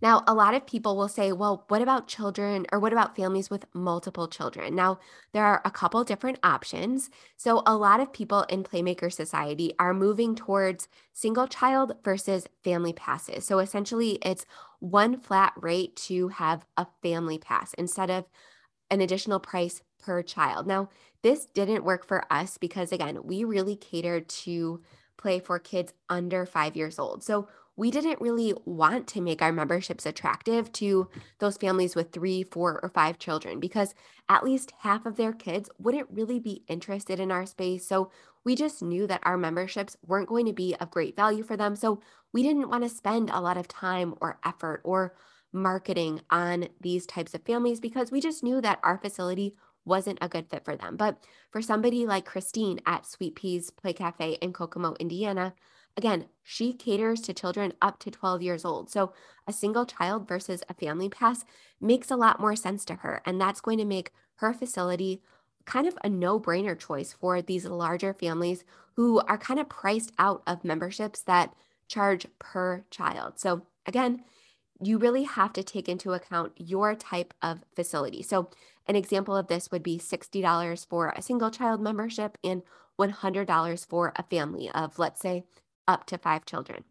Now, 0.00 0.22
a 0.26 0.34
lot 0.34 0.54
of 0.54 0.66
people 0.66 0.96
will 0.96 1.08
say, 1.08 1.32
well, 1.32 1.64
what 1.68 1.82
about 1.82 2.06
children 2.06 2.66
or 2.70 2.78
what 2.78 2.92
about 2.92 3.16
families 3.16 3.50
with 3.50 3.66
multiple 3.74 4.28
children? 4.28 4.74
Now, 4.74 4.98
there 5.32 5.44
are 5.44 5.60
a 5.64 5.70
couple 5.70 6.04
different 6.04 6.38
options. 6.42 7.10
So, 7.36 7.62
a 7.66 7.76
lot 7.76 8.00
of 8.00 8.12
people 8.12 8.42
in 8.44 8.62
Playmaker 8.62 9.12
Society 9.12 9.72
are 9.78 9.92
moving 9.94 10.36
towards 10.36 10.88
single 11.12 11.48
child 11.48 11.94
versus 12.04 12.46
family 12.62 12.92
passes. 12.92 13.44
So, 13.44 13.58
essentially, 13.58 14.18
it's 14.22 14.46
one 14.78 15.18
flat 15.18 15.52
rate 15.56 15.96
to 15.96 16.28
have 16.28 16.64
a 16.76 16.86
family 17.02 17.38
pass 17.38 17.74
instead 17.74 18.10
of 18.10 18.24
an 18.90 19.00
additional 19.00 19.40
price 19.40 19.82
per 19.98 20.22
child. 20.22 20.66
Now, 20.66 20.88
this 21.22 21.46
didn't 21.46 21.84
work 21.84 22.06
for 22.06 22.24
us 22.32 22.58
because, 22.58 22.92
again, 22.92 23.18
we 23.24 23.44
really 23.44 23.76
catered 23.76 24.28
to 24.28 24.80
play 25.16 25.40
for 25.40 25.58
kids 25.58 25.92
under 26.08 26.46
five 26.46 26.76
years 26.76 26.98
old. 26.98 27.24
So, 27.24 27.48
we 27.78 27.92
didn't 27.92 28.20
really 28.20 28.52
want 28.64 29.06
to 29.06 29.20
make 29.20 29.40
our 29.40 29.52
memberships 29.52 30.04
attractive 30.04 30.72
to 30.72 31.08
those 31.38 31.56
families 31.56 31.94
with 31.94 32.10
three, 32.10 32.42
four, 32.42 32.80
or 32.82 32.88
five 32.88 33.20
children 33.20 33.60
because 33.60 33.94
at 34.28 34.42
least 34.42 34.72
half 34.80 35.06
of 35.06 35.14
their 35.14 35.32
kids 35.32 35.70
wouldn't 35.78 36.10
really 36.10 36.40
be 36.40 36.64
interested 36.66 37.20
in 37.20 37.30
our 37.30 37.46
space. 37.46 37.86
So 37.86 38.10
we 38.44 38.56
just 38.56 38.82
knew 38.82 39.06
that 39.06 39.20
our 39.22 39.38
memberships 39.38 39.96
weren't 40.04 40.28
going 40.28 40.46
to 40.46 40.52
be 40.52 40.74
of 40.80 40.90
great 40.90 41.14
value 41.14 41.44
for 41.44 41.56
them. 41.56 41.76
So 41.76 42.00
we 42.32 42.42
didn't 42.42 42.68
want 42.68 42.82
to 42.82 42.88
spend 42.88 43.30
a 43.30 43.40
lot 43.40 43.56
of 43.56 43.68
time 43.68 44.16
or 44.20 44.40
effort 44.44 44.80
or 44.82 45.14
marketing 45.52 46.20
on 46.30 46.68
these 46.80 47.06
types 47.06 47.32
of 47.32 47.44
families 47.44 47.78
because 47.78 48.10
we 48.10 48.20
just 48.20 48.42
knew 48.42 48.60
that 48.60 48.80
our 48.82 48.98
facility 48.98 49.54
wasn't 49.84 50.18
a 50.20 50.28
good 50.28 50.50
fit 50.50 50.64
for 50.64 50.76
them. 50.76 50.96
But 50.96 51.24
for 51.52 51.62
somebody 51.62 52.06
like 52.06 52.26
Christine 52.26 52.80
at 52.86 53.06
Sweet 53.06 53.36
Peas 53.36 53.70
Play 53.70 53.92
Cafe 53.92 54.32
in 54.42 54.52
Kokomo, 54.52 54.96
Indiana, 54.98 55.54
Again, 55.98 56.26
she 56.44 56.72
caters 56.72 57.20
to 57.22 57.34
children 57.34 57.72
up 57.82 57.98
to 57.98 58.10
12 58.12 58.40
years 58.40 58.64
old. 58.64 58.88
So 58.88 59.12
a 59.48 59.52
single 59.52 59.84
child 59.84 60.28
versus 60.28 60.62
a 60.68 60.74
family 60.74 61.08
pass 61.08 61.44
makes 61.80 62.08
a 62.08 62.16
lot 62.16 62.38
more 62.38 62.54
sense 62.54 62.84
to 62.84 62.94
her. 62.94 63.20
And 63.26 63.40
that's 63.40 63.60
going 63.60 63.78
to 63.78 63.84
make 63.84 64.12
her 64.36 64.54
facility 64.54 65.20
kind 65.64 65.88
of 65.88 65.98
a 66.04 66.08
no 66.08 66.38
brainer 66.38 66.78
choice 66.78 67.12
for 67.12 67.42
these 67.42 67.64
larger 67.64 68.14
families 68.14 68.64
who 68.94 69.18
are 69.22 69.36
kind 69.36 69.58
of 69.58 69.68
priced 69.68 70.12
out 70.20 70.44
of 70.46 70.62
memberships 70.62 71.20
that 71.22 71.52
charge 71.88 72.28
per 72.38 72.84
child. 72.92 73.40
So 73.40 73.66
again, 73.84 74.22
you 74.80 74.98
really 74.98 75.24
have 75.24 75.52
to 75.54 75.64
take 75.64 75.88
into 75.88 76.12
account 76.12 76.52
your 76.54 76.94
type 76.94 77.34
of 77.42 77.64
facility. 77.74 78.22
So, 78.22 78.50
an 78.86 78.94
example 78.94 79.36
of 79.36 79.48
this 79.48 79.72
would 79.72 79.82
be 79.82 79.98
$60 79.98 80.86
for 80.86 81.12
a 81.16 81.22
single 81.22 81.50
child 81.50 81.80
membership 81.80 82.38
and 82.44 82.62
$100 82.98 83.86
for 83.86 84.12
a 84.14 84.22
family 84.22 84.70
of, 84.70 84.98
let's 84.98 85.20
say, 85.20 85.44
up 85.88 86.06
to 86.06 86.18
five 86.18 86.44
children. 86.44 86.84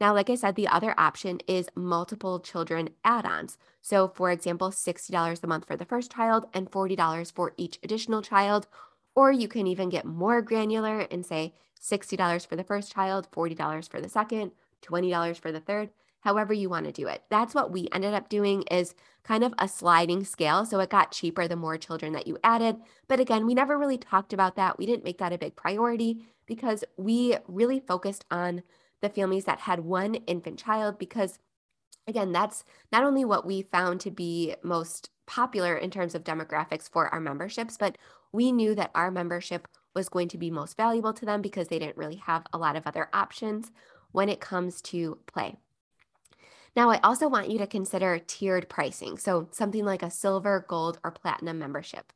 Now, 0.00 0.14
like 0.14 0.30
I 0.30 0.36
said, 0.36 0.54
the 0.54 0.68
other 0.68 0.94
option 0.96 1.40
is 1.48 1.68
multiple 1.74 2.38
children 2.38 2.90
add 3.04 3.26
ons. 3.26 3.58
So, 3.80 4.08
for 4.08 4.30
example, 4.30 4.70
$60 4.70 5.42
a 5.42 5.46
month 5.46 5.66
for 5.66 5.76
the 5.76 5.84
first 5.84 6.12
child 6.12 6.46
and 6.54 6.70
$40 6.70 7.32
for 7.32 7.52
each 7.56 7.78
additional 7.82 8.22
child. 8.22 8.68
Or 9.16 9.32
you 9.32 9.48
can 9.48 9.66
even 9.66 9.88
get 9.88 10.04
more 10.04 10.40
granular 10.40 11.00
and 11.00 11.26
say 11.26 11.54
$60 11.80 12.46
for 12.46 12.54
the 12.54 12.62
first 12.62 12.92
child, 12.92 13.28
$40 13.32 13.88
for 13.88 14.00
the 14.00 14.08
second, 14.08 14.52
$20 14.82 15.38
for 15.38 15.50
the 15.50 15.60
third, 15.60 15.90
however 16.20 16.52
you 16.52 16.68
want 16.68 16.86
to 16.86 16.92
do 16.92 17.08
it. 17.08 17.22
That's 17.28 17.54
what 17.54 17.72
we 17.72 17.88
ended 17.92 18.14
up 18.14 18.28
doing 18.28 18.62
is 18.70 18.94
kind 19.24 19.42
of 19.42 19.52
a 19.58 19.66
sliding 19.66 20.24
scale. 20.24 20.64
So 20.64 20.78
it 20.78 20.90
got 20.90 21.10
cheaper 21.10 21.48
the 21.48 21.56
more 21.56 21.76
children 21.76 22.12
that 22.12 22.28
you 22.28 22.38
added. 22.44 22.76
But 23.08 23.18
again, 23.18 23.46
we 23.46 23.54
never 23.54 23.76
really 23.76 23.98
talked 23.98 24.32
about 24.32 24.54
that. 24.54 24.78
We 24.78 24.86
didn't 24.86 25.04
make 25.04 25.18
that 25.18 25.32
a 25.32 25.38
big 25.38 25.56
priority 25.56 26.22
because 26.48 26.82
we 26.96 27.36
really 27.46 27.78
focused 27.78 28.24
on 28.30 28.64
the 29.00 29.08
families 29.08 29.44
that 29.44 29.60
had 29.60 29.80
one 29.80 30.14
infant 30.14 30.58
child 30.58 30.98
because 30.98 31.38
again 32.08 32.32
that's 32.32 32.64
not 32.90 33.04
only 33.04 33.24
what 33.24 33.46
we 33.46 33.62
found 33.62 34.00
to 34.00 34.10
be 34.10 34.56
most 34.64 35.10
popular 35.26 35.76
in 35.76 35.90
terms 35.90 36.14
of 36.16 36.24
demographics 36.24 36.90
for 36.90 37.06
our 37.08 37.20
memberships 37.20 37.76
but 37.78 37.96
we 38.32 38.50
knew 38.50 38.74
that 38.74 38.90
our 38.94 39.10
membership 39.10 39.68
was 39.94 40.08
going 40.08 40.28
to 40.28 40.38
be 40.38 40.50
most 40.50 40.76
valuable 40.76 41.12
to 41.12 41.24
them 41.24 41.40
because 41.40 41.68
they 41.68 41.78
didn't 41.78 41.96
really 41.96 42.16
have 42.16 42.44
a 42.52 42.58
lot 42.58 42.74
of 42.74 42.86
other 42.86 43.08
options 43.12 43.70
when 44.10 44.28
it 44.28 44.40
comes 44.40 44.82
to 44.82 45.18
play 45.26 45.56
now, 46.76 46.90
I 46.90 47.00
also 47.00 47.28
want 47.28 47.50
you 47.50 47.58
to 47.58 47.66
consider 47.66 48.20
tiered 48.20 48.68
pricing. 48.68 49.18
So, 49.18 49.48
something 49.50 49.84
like 49.84 50.04
a 50.04 50.12
silver, 50.12 50.64
gold, 50.68 51.00
or 51.02 51.10
platinum 51.10 51.58
membership. 51.58 52.12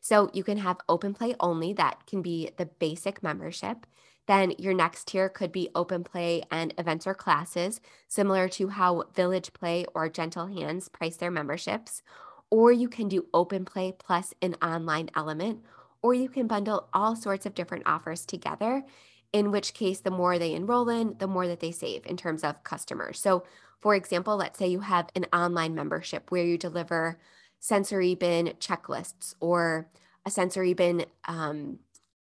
So 0.00 0.30
you 0.32 0.44
can 0.44 0.58
have 0.58 0.78
open 0.88 1.14
play 1.14 1.34
only, 1.40 1.72
that 1.74 2.06
can 2.06 2.22
be 2.22 2.50
the 2.56 2.66
basic 2.66 3.22
membership. 3.22 3.86
Then 4.26 4.52
your 4.58 4.74
next 4.74 5.08
tier 5.08 5.28
could 5.28 5.52
be 5.52 5.70
open 5.74 6.04
play 6.04 6.42
and 6.50 6.74
events 6.76 7.06
or 7.06 7.14
classes, 7.14 7.80
similar 8.08 8.46
to 8.50 8.68
how 8.68 9.04
Village 9.14 9.54
Play 9.54 9.86
or 9.94 10.08
Gentle 10.10 10.46
Hands 10.46 10.86
price 10.88 11.16
their 11.16 11.30
memberships. 11.30 12.02
Or 12.50 12.70
you 12.70 12.88
can 12.88 13.08
do 13.08 13.26
open 13.32 13.64
play 13.64 13.92
plus 13.92 14.34
an 14.42 14.54
online 14.62 15.10
element, 15.16 15.60
or 16.02 16.14
you 16.14 16.28
can 16.28 16.46
bundle 16.46 16.88
all 16.92 17.16
sorts 17.16 17.46
of 17.46 17.54
different 17.54 17.86
offers 17.86 18.24
together, 18.24 18.84
in 19.32 19.50
which 19.50 19.74
case, 19.74 20.00
the 20.00 20.10
more 20.10 20.38
they 20.38 20.54
enroll 20.54 20.88
in, 20.88 21.16
the 21.18 21.26
more 21.26 21.46
that 21.46 21.60
they 21.60 21.72
save 21.72 22.06
in 22.06 22.16
terms 22.16 22.44
of 22.44 22.64
customers. 22.64 23.18
So, 23.18 23.44
for 23.80 23.94
example, 23.94 24.36
let's 24.36 24.58
say 24.58 24.66
you 24.66 24.80
have 24.80 25.08
an 25.14 25.26
online 25.32 25.74
membership 25.74 26.30
where 26.30 26.44
you 26.44 26.58
deliver 26.58 27.18
sensory 27.60 28.14
bin 28.14 28.48
checklists 28.60 29.34
or 29.40 29.88
a 30.24 30.30
sensory 30.30 30.74
bin 30.74 31.04
um, 31.26 31.78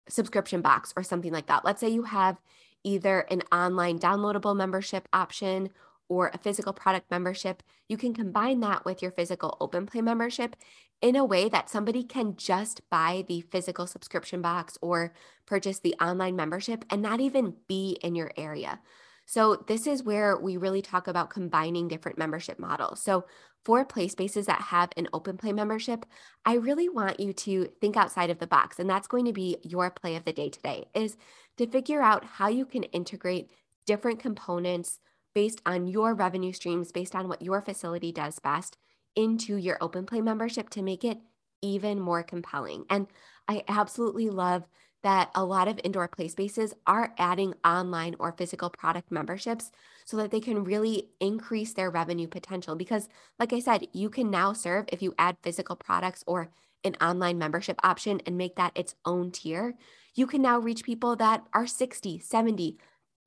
subscription 0.07 0.61
box 0.61 0.93
or 0.95 1.03
something 1.03 1.31
like 1.31 1.47
that. 1.47 1.65
Let's 1.65 1.79
say 1.79 1.89
you 1.89 2.03
have 2.03 2.37
either 2.83 3.21
an 3.21 3.43
online 3.51 3.99
downloadable 3.99 4.55
membership 4.55 5.07
option 5.13 5.69
or 6.11 6.29
a 6.33 6.37
physical 6.37 6.73
product 6.73 7.09
membership, 7.09 7.63
you 7.87 7.95
can 7.95 8.13
combine 8.13 8.59
that 8.59 8.83
with 8.83 9.01
your 9.01 9.11
physical 9.11 9.55
open 9.61 9.85
play 9.85 10.01
membership 10.01 10.57
in 11.01 11.15
a 11.15 11.23
way 11.23 11.47
that 11.47 11.69
somebody 11.69 12.03
can 12.03 12.35
just 12.35 12.81
buy 12.89 13.23
the 13.27 13.41
physical 13.41 13.87
subscription 13.87 14.41
box 14.41 14.77
or 14.81 15.13
purchase 15.45 15.79
the 15.79 15.95
online 16.01 16.35
membership 16.35 16.83
and 16.89 17.01
not 17.01 17.21
even 17.21 17.55
be 17.67 17.97
in 18.03 18.13
your 18.13 18.31
area. 18.35 18.81
So, 19.25 19.63
this 19.67 19.87
is 19.87 20.03
where 20.03 20.37
we 20.37 20.57
really 20.57 20.81
talk 20.81 21.07
about 21.07 21.29
combining 21.29 21.87
different 21.87 22.17
membership 22.17 22.59
models. 22.59 23.01
So, 23.01 23.25
for 23.63 23.85
play 23.85 24.07
spaces 24.07 24.47
that 24.47 24.61
have 24.61 24.89
an 24.97 25.07
open 25.13 25.37
play 25.37 25.53
membership, 25.53 26.05
I 26.45 26.55
really 26.55 26.89
want 26.89 27.19
you 27.19 27.31
to 27.31 27.69
think 27.79 27.95
outside 27.95 28.29
of 28.29 28.39
the 28.39 28.47
box. 28.47 28.79
And 28.79 28.89
that's 28.89 29.07
going 29.07 29.25
to 29.25 29.33
be 29.33 29.57
your 29.63 29.91
play 29.91 30.15
of 30.15 30.25
the 30.25 30.33
day 30.33 30.49
today 30.49 30.85
is 30.95 31.15
to 31.57 31.67
figure 31.67 32.01
out 32.01 32.25
how 32.25 32.47
you 32.47 32.65
can 32.65 32.83
integrate 32.83 33.51
different 33.85 34.19
components 34.19 34.99
based 35.33 35.61
on 35.65 35.87
your 35.87 36.13
revenue 36.13 36.53
streams, 36.53 36.91
based 36.91 37.15
on 37.15 37.27
what 37.27 37.41
your 37.41 37.61
facility 37.61 38.11
does 38.11 38.39
best 38.39 38.77
into 39.15 39.55
your 39.57 39.77
open 39.81 40.05
play 40.05 40.21
membership 40.21 40.69
to 40.69 40.81
make 40.81 41.03
it 41.03 41.19
even 41.61 41.99
more 41.99 42.23
compelling. 42.23 42.85
And 42.89 43.07
I 43.47 43.63
absolutely 43.67 44.29
love 44.29 44.67
that 45.03 45.31
a 45.33 45.43
lot 45.43 45.67
of 45.67 45.79
indoor 45.83 46.07
play 46.07 46.27
spaces 46.27 46.73
are 46.85 47.13
adding 47.17 47.53
online 47.65 48.15
or 48.19 48.31
physical 48.31 48.69
product 48.69 49.11
memberships 49.11 49.71
so 50.05 50.17
that 50.17 50.31
they 50.31 50.39
can 50.39 50.63
really 50.63 51.09
increase 51.19 51.73
their 51.73 51.89
revenue 51.89 52.27
potential. 52.27 52.75
Because, 52.75 53.09
like 53.39 53.53
I 53.53 53.59
said, 53.59 53.87
you 53.93 54.09
can 54.09 54.29
now 54.29 54.53
serve 54.53 54.85
if 54.89 55.01
you 55.01 55.15
add 55.17 55.37
physical 55.41 55.75
products 55.75 56.23
or 56.27 56.49
an 56.83 56.95
online 57.01 57.37
membership 57.37 57.79
option 57.83 58.21
and 58.25 58.37
make 58.37 58.55
that 58.55 58.71
its 58.75 58.95
own 59.05 59.31
tier. 59.31 59.75
You 60.13 60.27
can 60.27 60.41
now 60.41 60.59
reach 60.59 60.83
people 60.83 61.15
that 61.15 61.45
are 61.53 61.67
60, 61.67 62.19
70, 62.19 62.77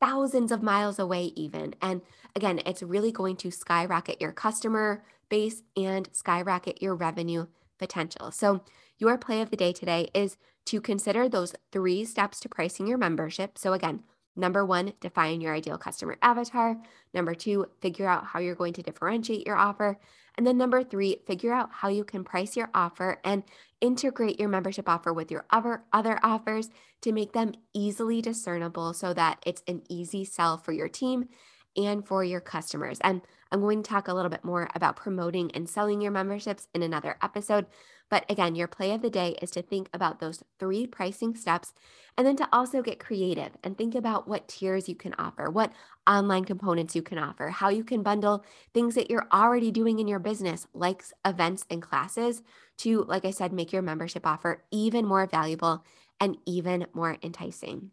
thousands 0.01 0.53
of 0.53 0.63
miles 0.63 0.99
away, 0.99 1.33
even. 1.37 1.75
And 1.81 2.03
again, 2.37 2.61
it's 2.67 2.83
really 2.83 3.13
going 3.13 3.37
to 3.37 3.51
skyrocket 3.51 4.21
your 4.21 4.33
customer 4.33 5.05
base 5.29 5.63
and 5.77 6.09
skyrocket 6.13 6.83
your 6.83 6.95
revenue 6.95 7.47
potential. 7.79 8.31
So, 8.31 8.63
your 8.99 9.19
play 9.19 9.41
of 9.41 9.51
the 9.51 9.57
day 9.57 9.73
today 9.73 10.09
is 10.15 10.37
to 10.67 10.81
consider 10.81 11.29
those 11.29 11.55
three 11.73 12.05
steps 12.05 12.41
to 12.41 12.49
pricing 12.49 12.87
your 12.87 12.99
membership. 12.99 13.59
So, 13.59 13.73
again, 13.73 14.03
number 14.37 14.65
one, 14.65 14.95
define 15.01 15.41
your 15.41 15.55
ideal 15.55 15.79
customer 15.79 16.17
avatar. 16.23 16.77
Number 17.13 17.35
two, 17.35 17.67
figure 17.81 18.09
out 18.09 18.27
how 18.27 18.41
you're 18.41 18.55
going 18.55 18.73
to 18.75 18.83
differentiate 18.83 19.47
your 19.47 19.57
offer. 19.57 19.99
And 20.37 20.47
then 20.47 20.59
number 20.59 20.83
three, 20.83 21.19
figure 21.27 21.53
out 21.53 21.71
how 21.71 21.89
you 21.89 22.05
can 22.05 22.25
price 22.25 22.57
your 22.57 22.71
offer 22.75 23.21
and 23.25 23.45
integrate 23.81 24.41
your 24.41 24.49
membership 24.49 24.89
offer 24.89 25.13
with 25.13 25.31
your 25.31 25.45
other, 25.51 25.85
other 25.93 26.19
offers 26.23 26.71
to 27.03 27.13
make 27.13 27.33
them 27.33 27.53
easily 27.73 28.21
discernible 28.21 28.95
so 28.95 29.13
that 29.15 29.39
it's 29.47 29.63
an 29.69 29.83
easy 29.89 30.25
sell 30.25 30.57
for 30.57 30.73
your 30.73 30.89
team 30.89 31.29
and 31.77 32.07
for 32.07 32.25
your 32.25 32.41
customers. 32.41 32.99
And 33.03 33.21
I'm 33.53 33.61
going 33.61 33.83
to 33.83 33.89
talk 33.89 34.09
a 34.09 34.15
little 34.15 34.31
bit 34.31 34.45
more 34.45 34.69
about 34.75 34.97
promoting 34.97 35.51
and 35.53 35.69
selling 35.69 36.01
your 36.01 36.13
memberships 36.13 36.67
in 36.75 36.83
another 36.83 37.17
episode. 37.23 37.67
But 38.15 38.31
again, 38.31 38.55
your 38.55 38.69
play 38.69 38.93
of 38.93 39.03
the 39.03 39.11
day 39.11 39.35
is 39.43 39.51
to 39.51 39.61
think 39.61 39.89
about 39.93 40.21
those 40.21 40.45
three 40.61 40.87
pricing 40.87 41.35
steps 41.35 41.73
and 42.17 42.25
then 42.25 42.37
to 42.37 42.49
also 42.53 42.81
get 42.81 43.01
creative 43.01 43.57
and 43.65 43.77
think 43.77 43.97
about 43.97 44.29
what 44.29 44.47
tiers 44.47 44.89
you 44.89 44.95
can 44.95 45.17
offer, 45.19 45.51
what 45.51 45.73
online 46.07 46.45
components 46.45 46.95
you 46.95 47.03
can 47.03 47.19
offer, 47.19 47.49
how 47.49 47.71
you 47.71 47.83
can 47.83 48.05
bundle 48.05 48.45
things 48.73 48.95
that 48.95 49.11
you're 49.11 49.27
already 49.33 49.73
doing 49.73 49.99
in 49.99 50.07
your 50.07 50.21
business, 50.21 50.69
like 50.73 51.03
events 51.25 51.67
and 51.69 51.83
classes, 51.83 52.45
to, 52.79 53.03
like 53.03 53.25
I 53.25 53.33
said, 53.33 53.53
make 53.53 53.73
your 53.73 53.83
membership 53.83 54.25
offer 54.25 54.63
even 54.71 55.05
more 55.07 55.27
valuable 55.27 55.85
and 56.21 56.37
even 56.47 56.87
more 56.95 57.19
enticing. 57.21 57.91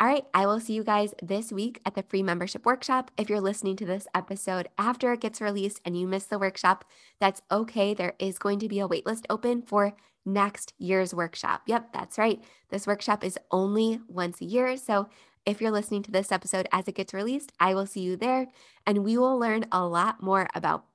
All 0.00 0.06
right, 0.06 0.24
I 0.32 0.46
will 0.46 0.60
see 0.60 0.72
you 0.72 0.82
guys 0.82 1.12
this 1.22 1.52
week 1.52 1.78
at 1.84 1.94
the 1.94 2.02
free 2.02 2.22
membership 2.22 2.64
workshop. 2.64 3.10
If 3.18 3.28
you're 3.28 3.38
listening 3.38 3.76
to 3.76 3.84
this 3.84 4.06
episode 4.14 4.66
after 4.78 5.12
it 5.12 5.20
gets 5.20 5.42
released 5.42 5.82
and 5.84 5.94
you 5.94 6.08
miss 6.08 6.24
the 6.24 6.38
workshop, 6.38 6.86
that's 7.20 7.42
okay. 7.52 7.92
There 7.92 8.14
is 8.18 8.38
going 8.38 8.60
to 8.60 8.68
be 8.68 8.80
a 8.80 8.88
waitlist 8.88 9.26
open 9.28 9.60
for 9.60 9.92
next 10.24 10.72
year's 10.78 11.12
workshop. 11.12 11.64
Yep, 11.66 11.92
that's 11.92 12.16
right. 12.16 12.42
This 12.70 12.86
workshop 12.86 13.22
is 13.22 13.38
only 13.50 14.00
once 14.08 14.40
a 14.40 14.46
year. 14.46 14.78
So 14.78 15.10
if 15.44 15.60
you're 15.60 15.70
listening 15.70 16.02
to 16.04 16.10
this 16.10 16.32
episode 16.32 16.66
as 16.72 16.88
it 16.88 16.94
gets 16.94 17.12
released, 17.12 17.52
I 17.60 17.74
will 17.74 17.86
see 17.86 18.00
you 18.00 18.16
there 18.16 18.46
and 18.86 19.04
we 19.04 19.18
will 19.18 19.38
learn 19.38 19.66
a 19.70 19.86
lot 19.86 20.22
more 20.22 20.48
about 20.54 20.86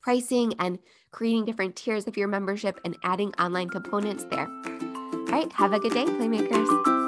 pricing 0.00 0.54
and 0.58 0.78
creating 1.10 1.44
different 1.44 1.76
tiers 1.76 2.06
of 2.06 2.16
your 2.16 2.28
membership 2.28 2.80
and 2.86 2.96
adding 3.04 3.34
online 3.34 3.68
components 3.68 4.24
there. 4.30 4.48
All 4.48 5.26
right, 5.26 5.52
have 5.52 5.74
a 5.74 5.78
good 5.78 5.92
day, 5.92 6.06
Playmakers. 6.06 7.05